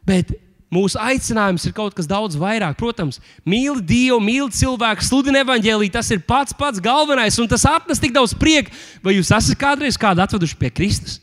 [0.08, 0.32] Bet
[0.74, 2.78] mūsu aicinājums ir kaut kas daudz vairāk.
[2.80, 5.94] Protams, mīli Dievu, mīli cilvēku, sludini evaņģēlīju.
[5.94, 8.74] Tas ir pats pats galvenais, un tas atnes tik daudz prieka.
[9.06, 11.20] Vai jūs esat kādreiz kādu atveduši pie Kristus?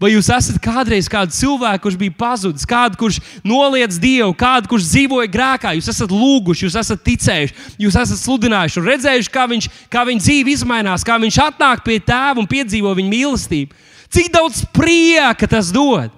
[0.00, 4.90] Vai jūs esat kādreiz kādu cilvēku, kurš bija pazudis, kādu, kurš noliedz Dievu, kādu, kurš
[4.90, 5.72] dzīvoja grēkā?
[5.78, 10.24] Jūs esat lūguši, jūs esat ticējuši, jūs esat sludinājuši un redzējuši, kā, viņš, kā viņa
[10.26, 13.80] dzīve izmainās, kā viņš atnāk pie tēva un piedzīvo viņa mīlestību.
[14.12, 16.12] Cik daudz prieka tas dod!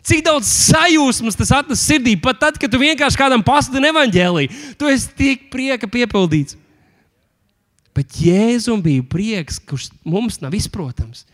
[0.00, 4.88] Cik daudz sajūsmas tas atnes sirdī, pat tad, kad tu vienkārši kādam pasludini evaņģēlīju, tu
[4.88, 6.56] esi tik prieka piepildīts.
[7.92, 11.26] Bet Jēzum bija prieks, kurš mums nav izprotams.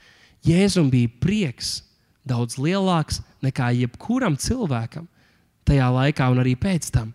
[0.46, 1.80] Jēzum bija prieks
[2.26, 5.08] daudz lielāks nekā jebkuram cilvēkam
[5.66, 7.12] tajā laikā un arī pēc tam.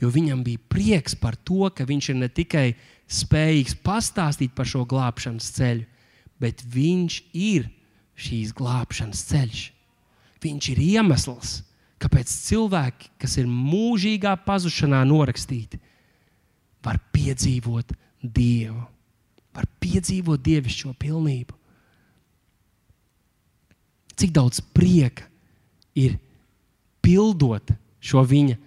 [0.00, 2.66] Jo viņam bija prieks par to, ka viņš ir ne tikai
[3.10, 5.84] spējīgs pastāstīt par šo glābšanas ceļu,
[6.40, 7.68] bet viņš ir
[8.20, 9.62] šīs glābšanas ceļš.
[10.40, 11.58] Viņš ir iemesls,
[12.00, 15.80] kāpēc cilvēki, kas ir mūžīgā pazušanā norakstīti,
[16.84, 18.82] var piedzīvot Dievu,
[19.56, 21.59] var piedzīvot dievišķo pilnību
[24.20, 25.26] cik daudz prieka
[25.96, 26.18] ir
[27.04, 28.58] pildot šo viņa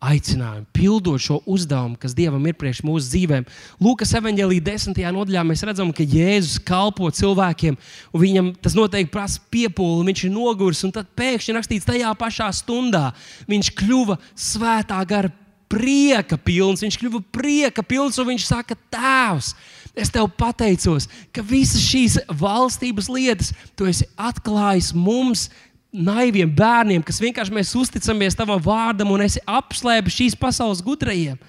[0.00, 3.44] aicinājumu, pildot šo uzdevumu, kas Dievam ir priekš mūsu dzīvēm.
[3.84, 7.76] Lūkas evanģēlīja desmitajā nodaļā mēs redzam, ka Jēzus kalpo cilvēkiem,
[8.14, 12.48] un viņam tas noteikti prasa piepūli, viņš ir noguris, un tad pēkšņi rakstīts tajā pašā
[12.62, 13.10] stundā
[13.50, 15.34] viņš kļuva svētā gara
[15.70, 19.54] prieka pilns, viņš kļuva prieka pilns, un viņš saka, Tēvs!
[19.98, 25.48] Es tev pateicos, ka visas šīs valstības lietas tu esi atklājis mums,
[25.90, 31.40] naiviem bērniem, kas vienkārši mēs uzticamies tavam vārdam un esi apslēpis šīs pasaules gudrajiem.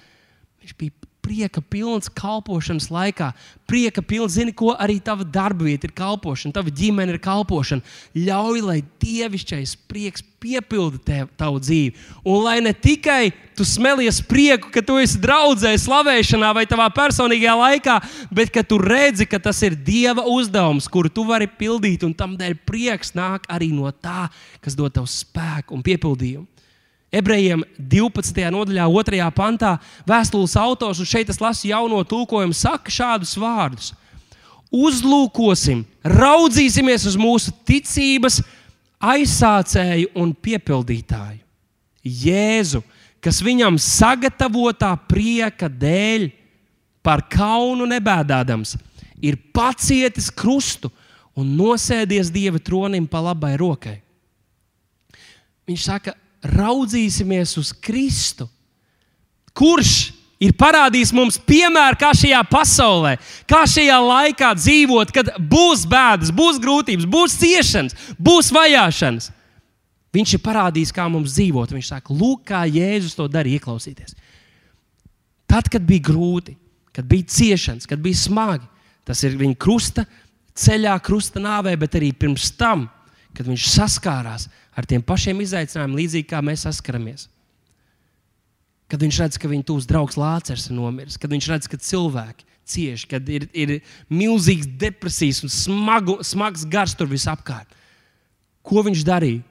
[0.62, 1.01] Viņš bija
[1.32, 3.32] prieka pilns kalpošanas laikā.
[3.70, 7.86] Prieka pilns, zini, ko arī tava darba vieta ir kalpošana, tava ģimene ir kalpošana.
[8.18, 11.94] Ļauj, lai dievišķais prieks piepilda tev, tavu dzīvi.
[12.28, 17.56] Un lai ne tikai tu smelies prieku, ka tu esi draudzē, slavēšanā vai tavā personīgajā
[17.62, 17.98] laikā,
[18.34, 22.36] bet ka tu redzi, ka tas ir Dieva uzdevums, kuru tu vari pildīt, un tam
[22.40, 24.28] dēļ prieks nāk arī no tā,
[24.60, 26.51] kas dod tev spēku un piepildījumu.
[27.12, 28.46] Ebrejiem 12.
[28.56, 29.26] nodaļā, 2.
[29.36, 29.76] pantā,
[30.08, 33.92] vēstules autors, un šeit es lasu jauno tulkojumu, saka šādus vārdus:
[34.72, 38.40] Uzlūkosim, raudzīsimies uz mūsu ticības
[39.04, 41.42] aizsācēju un piepildītāju.
[42.02, 42.80] Jēzu,
[43.20, 46.30] kas viņam sagatavotā prieka dēļ,
[47.04, 48.78] par kaunu nebēdādams,
[49.20, 50.92] ir pacietis krustu
[51.36, 53.98] un nosēdies Dieva tronim pa labai rokai.
[55.68, 58.48] Viņš saka, raudzīsimies uz Kristu,
[59.54, 63.16] kurš ir parādījis mums piemēru, kā šajā pasaulē,
[63.50, 69.30] kā šajā laikā dzīvot, kad būs bēdas, būs grūtības, būs ciešanas, būs vajāšanas.
[70.12, 71.72] Viņš ir parādījis, kā mums dzīvot.
[71.72, 74.18] Viņš saka, lūk, kā Jēzus to darīja, ieklausieties.
[75.48, 76.58] Tad, kad bija grūti,
[76.96, 78.68] kad bija ciešanas, kad bija smagi,
[79.08, 80.04] tas ir viņa krusta
[80.58, 82.90] ceļā, krusta nāvē, bet arī pirms tam,
[83.38, 87.28] kad viņš saskārās ar tiem pašiem izaicinājumiem, līdzīgi kā mēs saskaramies.
[88.92, 92.48] Kad viņš redz, ka viņa tūs draugs Lācers ir nomiris, kad viņš redz, ka cilvēki
[92.72, 93.78] cieši, kad ir, ir
[94.12, 97.72] milzīgs depresijas un smagu, smags gars tur visapkārt.
[98.62, 99.46] Ko viņš darīja?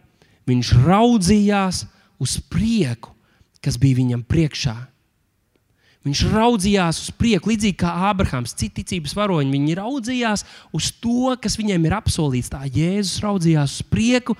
[0.48, 1.84] Viņš raudzījās
[2.20, 3.12] uz prieku,
[3.64, 4.76] kas bija viņam priekšā.
[6.06, 9.52] Viņš raudzījās uz priekšu, līdzīgi kā Ābrahāms, citi ticības varoņi.
[9.52, 12.48] Viņi raudzījās uz to, kas viņiem ir apsolīts.
[12.52, 14.36] Tā Jēzus raudzījās uz priekšu,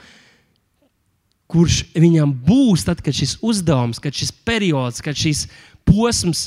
[1.51, 5.45] kurš viņam būs tad, kad šis uzdevums, kad šis periods, kad šis
[5.85, 6.47] posms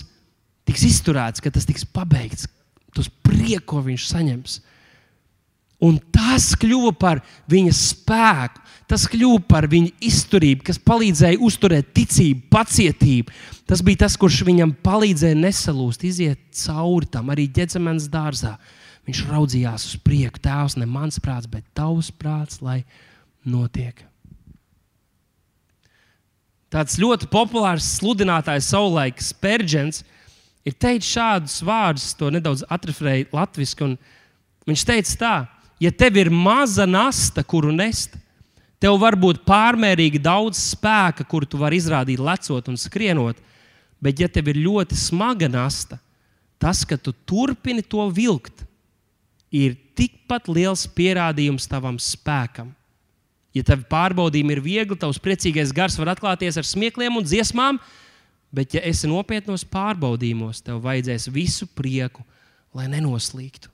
[0.65, 2.47] tiks izturēts, kad tas tiks pabeigts,
[2.95, 4.61] tos prieku, ko viņš saņems.
[5.83, 7.21] Un tas kļuva par
[7.51, 13.33] viņa spēku, tas kļuva par viņa izturību, kas palīdzēja uzturēt ticību, pacietību.
[13.69, 18.57] Tas bija tas, kurš viņam palīdzēja nesalūst, iziet cauri tam arī ģecemenes dārzā.
[19.07, 22.83] Viņš raudzījās uz priekšu, tēvs, ne mans prāts, bet tavs prāts, lai
[23.43, 23.99] notiek.
[26.73, 30.01] Tāds ļoti populārs sludinātājs savulaik Spērģents
[30.65, 33.91] ir teicis šādus vārdus, to nedaudz atrefrēju latviešu.
[34.65, 35.35] Viņš teica tā,
[35.83, 38.15] ja tev ir maza nasta, kuru nest,
[38.83, 43.39] tev var būt pārmērīgi daudz spēka, kuru tu vari izrādīt lecot un skrienot.
[44.03, 45.95] Bet, ja tev ir ļoti smaga nasta,
[46.59, 48.65] tas, ka tu turpini to vilkt,
[49.53, 52.73] ir tikpat liels pierādījums tavam spēkam.
[53.55, 57.77] Ja tev pārbaudījumi ir viegli, tavs priecīgais gars var atklāties ar smiekliem un dziesmām,
[58.51, 62.25] bet, ja esi nopietnos pārbaudījumos, tev vajadzēs visu prieku,
[62.75, 63.69] lai nenoslīgtu.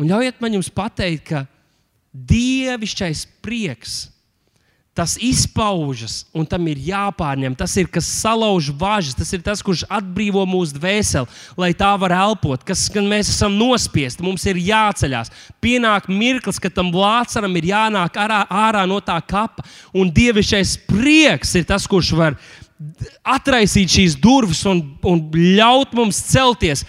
[0.00, 1.44] Un ļaujiet man jums pateikt, ka
[2.30, 4.06] dievišķais prieks
[4.96, 7.52] tas izpaužas, un tam ir jāpārņem.
[7.60, 11.28] Tas ir kas salauž važas, tas ir tas, kurš atbrīvo mūsu dvēseli,
[11.60, 15.28] lai tā var elpot, kas, kad mēs esam nospiesti, mums ir jāceļās.
[15.60, 21.52] Pienāk mirklis, kad tam blācaram ir jānāk ārā, ārā no tā kapa, un dievišķais prieks
[21.60, 22.40] ir tas, kurš var
[23.36, 26.86] atraisīt šīs durvis un, un ļaut mums celties.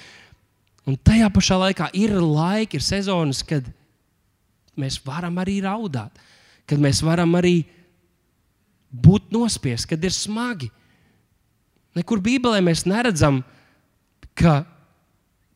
[0.88, 3.68] Un tajā pašā laikā ir laiki, ir sezonas, kad
[4.80, 6.16] mēs varam arī raudāt,
[6.68, 7.62] kad mēs varam arī
[8.92, 10.70] būt nospiest, kad ir smagi.
[11.98, 13.42] Nekur Bībelē mēs neredzam,
[14.38, 14.60] ka,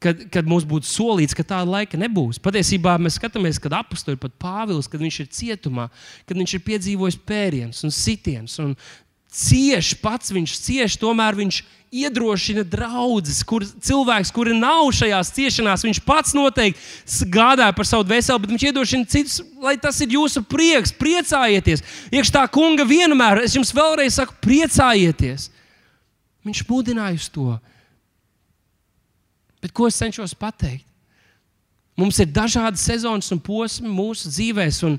[0.01, 2.41] kad, kad mums būtu solīts, ka tāda laika nebūs.
[2.41, 5.87] Patiesībā mēs skatāmies, kad ir pat Pāvils, kad viņš ir cietumā,
[6.25, 8.57] kad viņš ir piedzīvojis pērienus un sitienus.
[8.63, 8.73] Un
[9.31, 15.99] cieši pats viņš cieši, tomēr viņš iedrošina draugus, kur cilvēks, kuri nav šajās ciešanās, viņš
[16.07, 20.93] pats noteikti gādāja par savu dvēseli, bet viņš iedrošina citus, lai tas ir jūsu prieks,
[20.95, 21.83] priecājieties.
[22.11, 25.49] Iekšā tā kunga vienmēr, es jums vēlreiz saku, priecājieties.
[26.47, 27.57] Viņš mudināja uz to.
[29.61, 30.87] Bet ko es cenšos pateikt?
[31.99, 34.95] Mums ir dažādas sezonas un posmi mūsu dzīvēm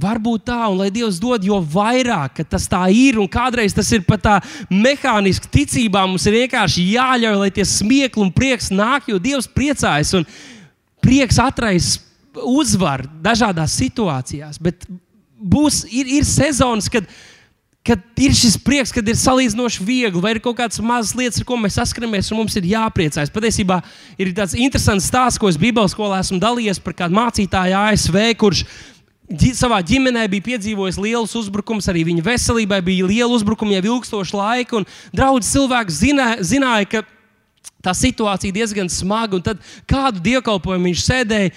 [0.00, 4.04] Varbūt tā, un lai Dievs dod, jo vairāk tas tā ir, un kādreiz tas ir
[4.06, 4.36] pat tā
[4.72, 10.14] mehāniski ticībā, mums ir vienkārši jāļauj, lai tie smiekli un prieks nāk, jo Dievs priecājas
[10.16, 10.28] un
[11.04, 12.00] prieks atraisa
[12.46, 14.60] uzvaru dažādās situācijās.
[14.62, 14.86] Bet
[15.40, 17.08] būs, ir, ir sezonas, kad,
[17.86, 21.48] kad ir šis prieks, kad ir salīdzinoši viegli, vai ir kaut kādas mazas lietas, ar
[21.48, 23.32] ko mēs saskaramies, un mums ir jāpriecājas.
[23.34, 23.80] Patiesībā
[24.20, 28.64] ir tāds interesants stāsts, ko es Bībeles skolā esmu dalījies par kādu mācītāju ASV, kurš
[29.54, 34.84] savā ģimenē bija piedzīvojis lielus uzbrukumus, arī viņa veselībai bija liela uzbrukuma jau ilgstošu laiku.
[35.14, 37.02] Daudz cilvēku zināja, zināja, ka
[37.84, 39.40] tā situācija diezgan smaga.
[39.44, 41.52] Tad kādu dievkalpojumu viņš sēdēja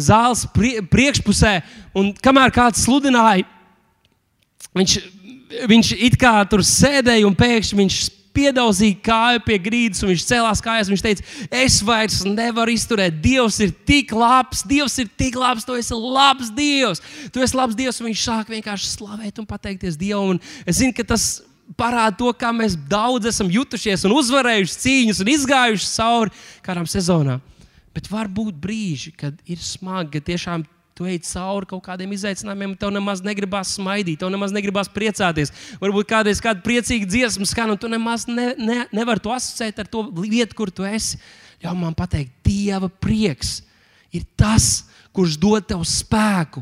[0.00, 0.46] zāles
[0.90, 1.58] priekšpusē,
[1.94, 3.46] un kamēr kāds sludināja,
[4.72, 4.98] viņš,
[5.68, 8.00] viņš it kā tur sēdēja un pēkšņi viņš
[8.36, 10.90] piedauzīja kāju pie grīdas, un viņš cēlās kājās.
[10.92, 11.26] Viņš teica,
[11.62, 13.20] es vairs nevaru izturēt.
[13.24, 17.02] Dievs ir tik labs, Dievs ir tik labs, tu esi labs Dievs.
[17.32, 20.36] Tu esi labs Dievs, un viņš sāk vienkārši slavēt un pateikties Dievam.
[20.36, 21.42] Un es zinu, ka tas
[21.78, 27.42] parāda to, kā mēs daudz esam jutušies un uzvarējuši cīņas un izgājuši cauri kādām sezonām.
[27.92, 32.74] Bet var būt brīži, kad ir smagi, ka tiešām Tu ej cauri kaut kādiem izaicinājumiem,
[32.76, 35.52] tev nemaz negribas smaidīt, tev nemaz negribas priecāties.
[35.80, 39.88] Varbūt kādreiz kāda priecīga dziesma skan, un tu nemaz ne, ne, nevari to asociēt ar
[39.88, 41.16] to vietu, kur tu esi.
[41.64, 43.62] Ļauj man pateikt, Dieva prieks
[44.12, 44.84] ir tas,
[45.16, 46.60] kurš dod tev spēku.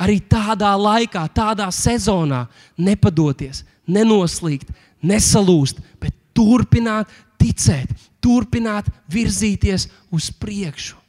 [0.00, 2.44] Arī tādā laikā, tādā sezonā
[2.78, 4.70] nepadoties, nenoslīgt,
[5.02, 7.10] nesalūst, bet turpināt
[7.40, 10.99] ticēt, turpināt virzīties uz priekšu.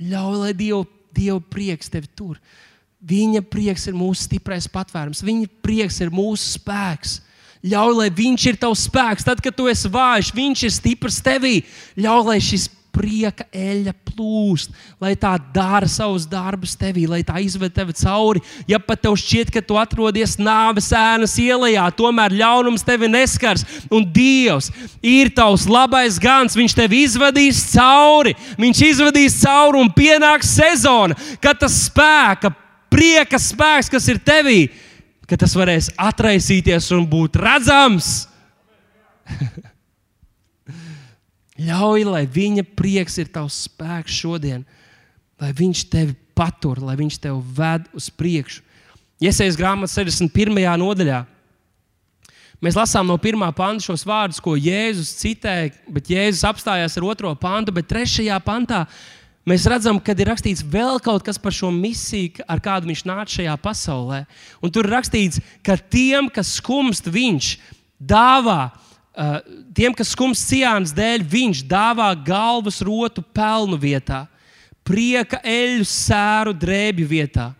[0.00, 0.84] Ļauj, lai Dieva,
[1.14, 2.38] Dieva prieks tevi tur.
[3.00, 7.20] Viņa prieks ir mūsu stiprais patvērums, viņa prieks ir mūsu spēks.
[7.60, 9.26] Ļauj, lai viņš ir tavs spēks.
[9.26, 11.58] Tad, kad tu esi vājš, viņš ir stiprs tevī.
[12.00, 14.72] Ļauj, lai šis prieka eļļa plūst,
[15.02, 18.42] lai tā dara savus darbus tevī, lai tā izved tevi cauri.
[18.68, 23.64] Ja pat tev šķiet, ka tu atrodies nāves ēnas ielā, tomēr ļaunums tevi neskars.
[23.90, 24.70] Un Dievs
[25.02, 28.34] ir tavs labais gans, Viņš tevi izvedīs cauri.
[28.60, 32.52] Viņš izvedīs cauri un pienāks sezona, kad tas spēka,
[32.92, 34.60] prieka spēks, kas ir tevī,
[35.30, 38.12] ka tas varēs atraisīties un būt redzams.
[41.60, 44.62] Ļauj, lai viņa prieks ir tavs spēks šodien,
[45.40, 48.62] lai viņš tevi patur, lai viņš tevi ved uz priekšu.
[49.20, 50.56] Iesaistās grāmatas 61.
[50.80, 51.20] nodaļā.
[52.64, 57.32] Mēs lasām no pirmā panta šos vārdus, ko Jēzus citēja, bet Jēzus apstājās ar otro
[57.40, 58.82] pantu, bet trešajā pantā
[59.48, 63.36] mēs redzam, ka ir rakstīts vēl kaut kas par šo misiju, ar kādu viņš nāca
[63.38, 64.22] šajā pasaulē.
[64.60, 67.54] Un tur ir rakstīts, ka tiem, kas skumst, viņš
[67.96, 68.70] dāvā
[69.76, 74.24] tiem, kas skums ciānas dēļ, viņš dāvā galvas rotu pelnu vietā,
[74.86, 77.50] prieka eļu sēru drēbju vietā,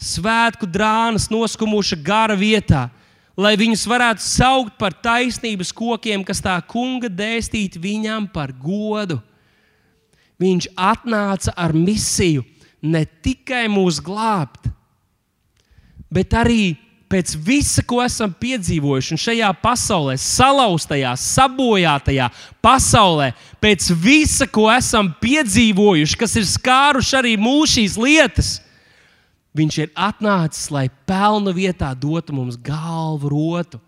[0.00, 2.88] svētku drānas noskumuša gara vietā,
[3.36, 9.20] lai viņus varētu saukt par taisnības kokiem, kas tā kunga dēstīt viņam par godu.
[10.40, 12.46] Viņš atnāca ar misiju
[12.80, 14.70] ne tikai mūs glābt,
[16.08, 16.78] bet arī
[17.10, 22.28] pēc visa, ko esam piedzīvojuši, šajā pasaulē, salauztajā, sabojātajā
[22.62, 23.32] pasaulē,
[23.62, 28.50] pēc visa, ko esam piedzīvojuši, kas ir skāruši arī mūsu šīs lietas,
[29.58, 33.82] viņš ir atnācis, lai pelnu vietā dotu mums galvu rotu,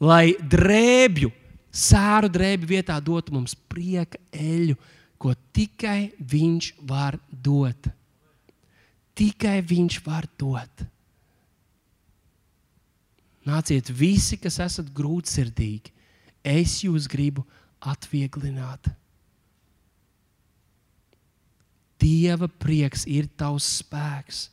[0.00, 1.30] lai drēbju,
[1.74, 4.78] sēru drēbju vietā dotu mums prieka eļu,
[5.20, 7.92] ko tikai viņš var dot.
[9.14, 10.88] Tikai viņš var dot.
[13.44, 15.92] Nāciet visi, kas esat grūtsirdīgi.
[16.44, 17.44] Es jūs gribu
[17.84, 18.88] atvieglināt.
[22.00, 24.48] Dieva prieks ir tavs spēks.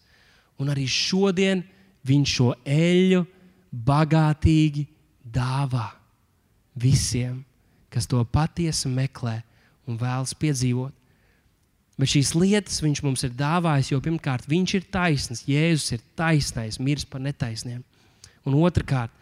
[0.61, 1.63] Un arī šodien
[2.07, 3.23] viņš šo eļu
[3.71, 4.85] bagātīgi
[5.23, 5.89] dāvā
[6.77, 7.41] visiem,
[7.91, 9.39] kas to patiesi meklē
[9.87, 10.93] un vēlas piedzīvot.
[11.99, 16.79] Bet šīs lietas viņš mums ir dāvājis, jo pirmkārt viņš ir taisnīgs, Jēzus ir taisnais,
[16.81, 17.83] miris par netaisniem.
[18.47, 19.13] Un otrkārt,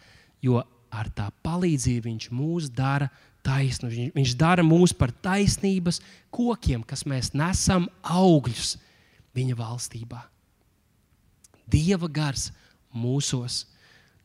[0.42, 0.60] jo
[0.90, 3.10] ar tā palīdzību viņš mūs dara
[3.46, 3.90] taisnu.
[4.14, 6.00] Viņš, dara mūs par taisnības
[6.34, 8.76] kokiem, kas mēs nesam augļus
[9.36, 10.22] viņa valstībā.
[11.70, 12.50] Dieva gars
[12.90, 13.64] mūsos.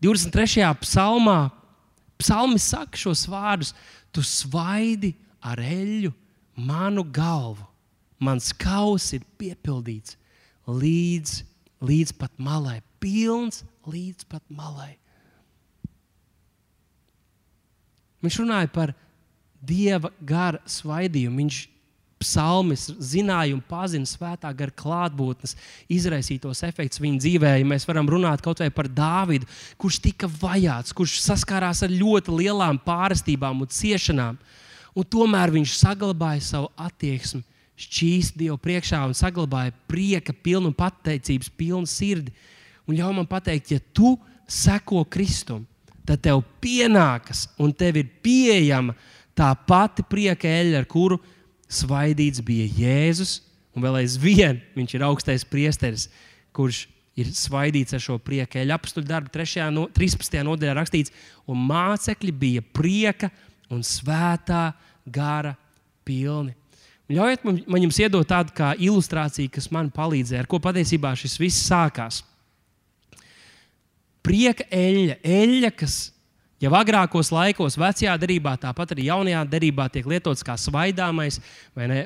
[0.04, 0.66] 23.
[0.82, 1.52] psalmā
[2.20, 3.74] psalmis saka šos vārdus:
[4.12, 6.12] Tu svaidi ar eļļu
[6.56, 7.66] manu galvu,
[8.20, 10.18] mans kaus ir piepildīts
[10.66, 11.42] līdz,
[11.86, 14.96] līdz pat malai, pilns līdz pat malai.
[18.26, 18.94] Viņš runāja par
[19.66, 21.44] dieva gara svaidījumu.
[21.44, 21.62] Viņš
[22.22, 25.56] psalmis zināja un pazina svētā gara klātbūtnes
[25.92, 27.52] izraisītos efektus viņa dzīvē.
[27.60, 29.50] Ja mēs varam runāt kaut vai par Dāvidu,
[29.82, 34.40] kurš tika vajāts, kurš saskārās ar ļoti lielām pārestībām un ciešanām,
[34.96, 37.44] un tomēr viņš saglabāja savu attieksmi,
[37.76, 42.32] šķīst Dievu priekšā un saglabāja prieka pilnu un pateicības pilnu sirdi
[42.88, 44.16] un ļauj man pateikt, ja tu
[44.50, 45.66] seko Kristum,
[46.06, 48.96] tad tev pienākas un tev ir pieejama
[49.36, 51.20] tā pati prieka eļļa, ar kuru
[51.72, 53.40] svaidīts bija Jēzus.
[53.76, 56.08] Un vēl aizvien viņš ir augstais priesteris,
[56.56, 56.86] kurš
[57.20, 58.76] ir svaidīts ar šo prieka eļļu.
[58.78, 59.66] Apstuļu darbu 3.
[59.76, 60.38] No, 13.
[60.48, 61.12] nodaļā rakstīts,
[61.50, 63.32] un mācekļi bija prieka
[63.74, 64.70] un svētā
[65.04, 65.56] gara
[66.08, 66.54] pilni.
[67.06, 71.12] Un ļaujiet man, man jums iedot tādu kā ilustrāciju, kas man palīdzēja, ar ko patiesībā
[71.20, 72.24] šis viss sākās
[74.26, 75.98] prieka eļļa, eļļa, kas
[76.64, 81.40] jau agrākos laikos, vecajā derībā, tāpat arī jaunajā derībā, tiek lietots kā svaidāmais.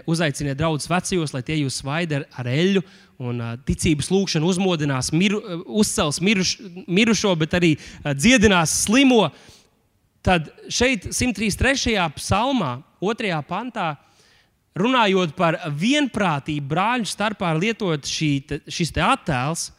[0.10, 2.84] Uzaiciniet draugus vecajos, lai tie jūs svaida ar, ar eļļu.
[3.30, 5.42] Un ticības lūkšana uzmodinās, miru,
[5.82, 6.56] uzcels miruš,
[6.88, 7.74] mirušo, bet arī
[8.16, 9.26] dziedinās slimo.
[10.24, 11.96] Tad šeit, 133.
[12.16, 13.36] psalmā, 2.
[13.48, 13.94] pantā,
[14.80, 18.32] runājot par vienprātību brāļu starpā, lietot šī,
[18.72, 19.70] šis attēls,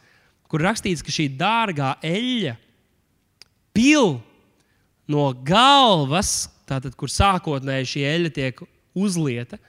[0.51, 2.57] kur rakstīts, ka šī dārgā eļļa
[3.71, 4.17] pil
[5.11, 8.63] no galvas, tātad, kur sākotnēji šī eļļa tiek
[8.97, 9.59] uzlieta,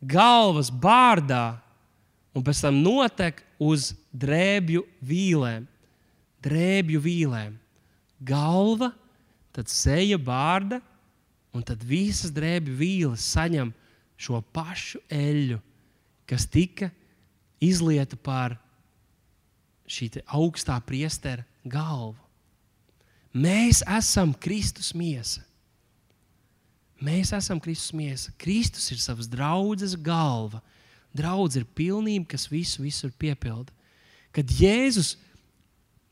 [0.00, 1.60] galvas bārdā
[2.32, 5.68] un pēc tam notek uz drēbju vīlēm.
[6.42, 7.52] Drēbju vīlēm.
[8.26, 8.90] Galva,
[9.54, 10.80] tad seja bārda,
[11.52, 13.70] un tad visas drēbju vīles saņem
[14.18, 15.58] šo pašu eļļu,
[16.26, 16.88] kas tika
[17.62, 18.56] izlieta pār
[19.92, 22.18] šī augstā priestera galvu.
[23.32, 25.40] Mēs esam Kristus miesa.
[27.02, 28.32] Mēs esam Kristus miesa.
[28.38, 30.60] Kristus ir savas draudzes galva.
[31.12, 33.72] Draudz ir pilnība, kas visu visur piepilda.
[34.32, 35.16] Kad Jēzus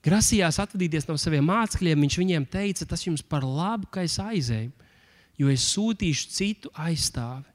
[0.05, 4.73] grasījās atvadīties no saviem mācekļiem, viņš viņiem teica, tas jums par labu, ka es aizēju,
[5.41, 7.47] jo es sūtīšu citu aizstāvi.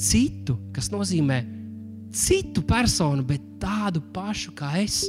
[0.00, 1.42] Citu, kas nozīmē
[2.16, 5.04] citu personu, bet tādu pašu kā es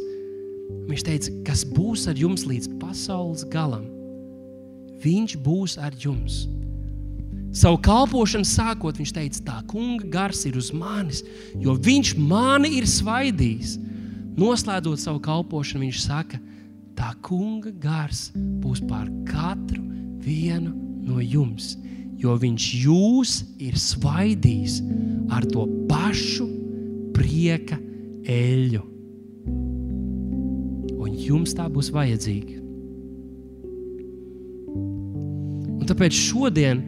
[0.67, 3.85] Viņš teica, kas būs ar jums līdz pasaules galam.
[5.03, 6.45] Viņš būs ar jums.
[7.55, 11.23] Savu kalpošanu sākot, viņš teica, tā kunga gars ir uz manis,
[11.55, 13.77] jo viņš mani ir svaidījis.
[14.37, 16.41] Noslēdzot savu kalpošanu, viņš saka,
[16.97, 19.81] tā kunga gars būs pār katru
[20.21, 20.75] vienu
[21.07, 21.75] no jums,
[22.19, 24.81] jo viņš jūs ir svaidījis
[25.33, 26.49] ar to pašu
[27.15, 27.79] prieka
[28.27, 28.96] eļļu
[31.15, 32.57] jums tā būs vajadzīga.
[35.77, 36.81] Un tāpēc šodien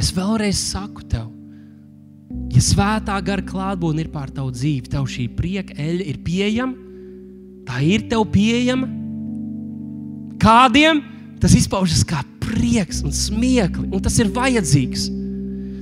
[0.00, 1.28] es vēlreiz saku tev,
[2.54, 6.88] ja svētā gara klātbūtne ir pār tavu dzīvi, tev šī prieka eļļa ir pieejama,
[7.68, 8.88] tā ir tev pieejama.
[10.40, 11.02] Kādiem
[11.42, 15.08] tas izpaužas kā prieks un smieklis, un tas ir vajadzīgs.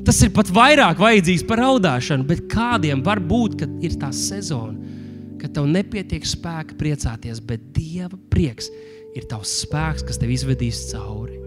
[0.07, 4.77] Tas ir pat vairāk vajadzīgs par raudāšanu, bet kādiem var būt, kad ir tā sezona,
[5.41, 8.71] kad tev nepietiek spēka priecāties, bet Dieva prieks
[9.17, 11.41] ir tavs spēks, kas tev izvedīs cauri.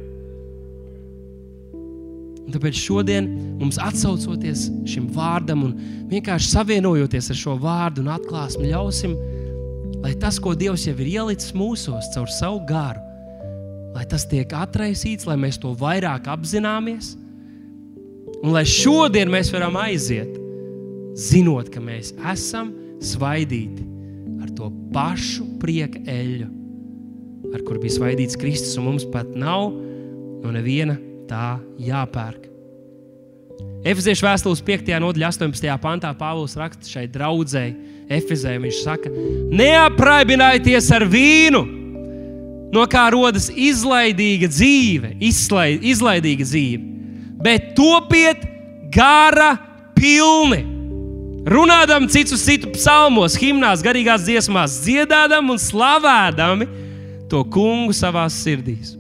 [2.40, 3.28] Un tāpēc šodien
[3.60, 5.76] mums atsaucoties šim vārdam un
[6.10, 9.14] vienkārši savienojoties ar šo vārdu un atklāsmi, ļausim,
[10.02, 13.06] lai tas, ko Dievs jau ir ielicis mūsos caur savu garu,
[13.94, 17.14] lai tas tiek atraisīts, lai mēs to vairāk apzināmies
[18.40, 20.32] Un lai šodien mēs varam aiziet,
[21.20, 22.72] zinot, ka mēs esam
[23.04, 23.86] svaidīti
[24.44, 26.50] ar to pašu prieka eļļu,
[27.54, 29.72] ar kur bija svaidīts Kristus, un mums pat nav
[30.44, 30.98] no neviena
[31.30, 32.48] tā jāpērk.
[33.88, 34.92] Efeziešu vēstules 5.
[35.00, 35.72] nodaļā, 18.
[35.80, 38.56] pantā Pāvils raksta šai draudzēji, Efezē.
[38.60, 39.12] Viņš saka,
[39.56, 41.62] neapraibināties ar vīnu,
[42.76, 46.90] no kā rodas izlaidīga dzīve, izslaid, izlaidīga dzīve
[47.40, 48.38] bet topiet
[48.92, 49.58] gara
[49.96, 50.79] pilni.
[51.48, 56.66] Runādam citu citu psalmos, himnās, garīgās dziesmās, dziedādam un slavādam
[57.32, 58.99] to kungu savā sirdīs.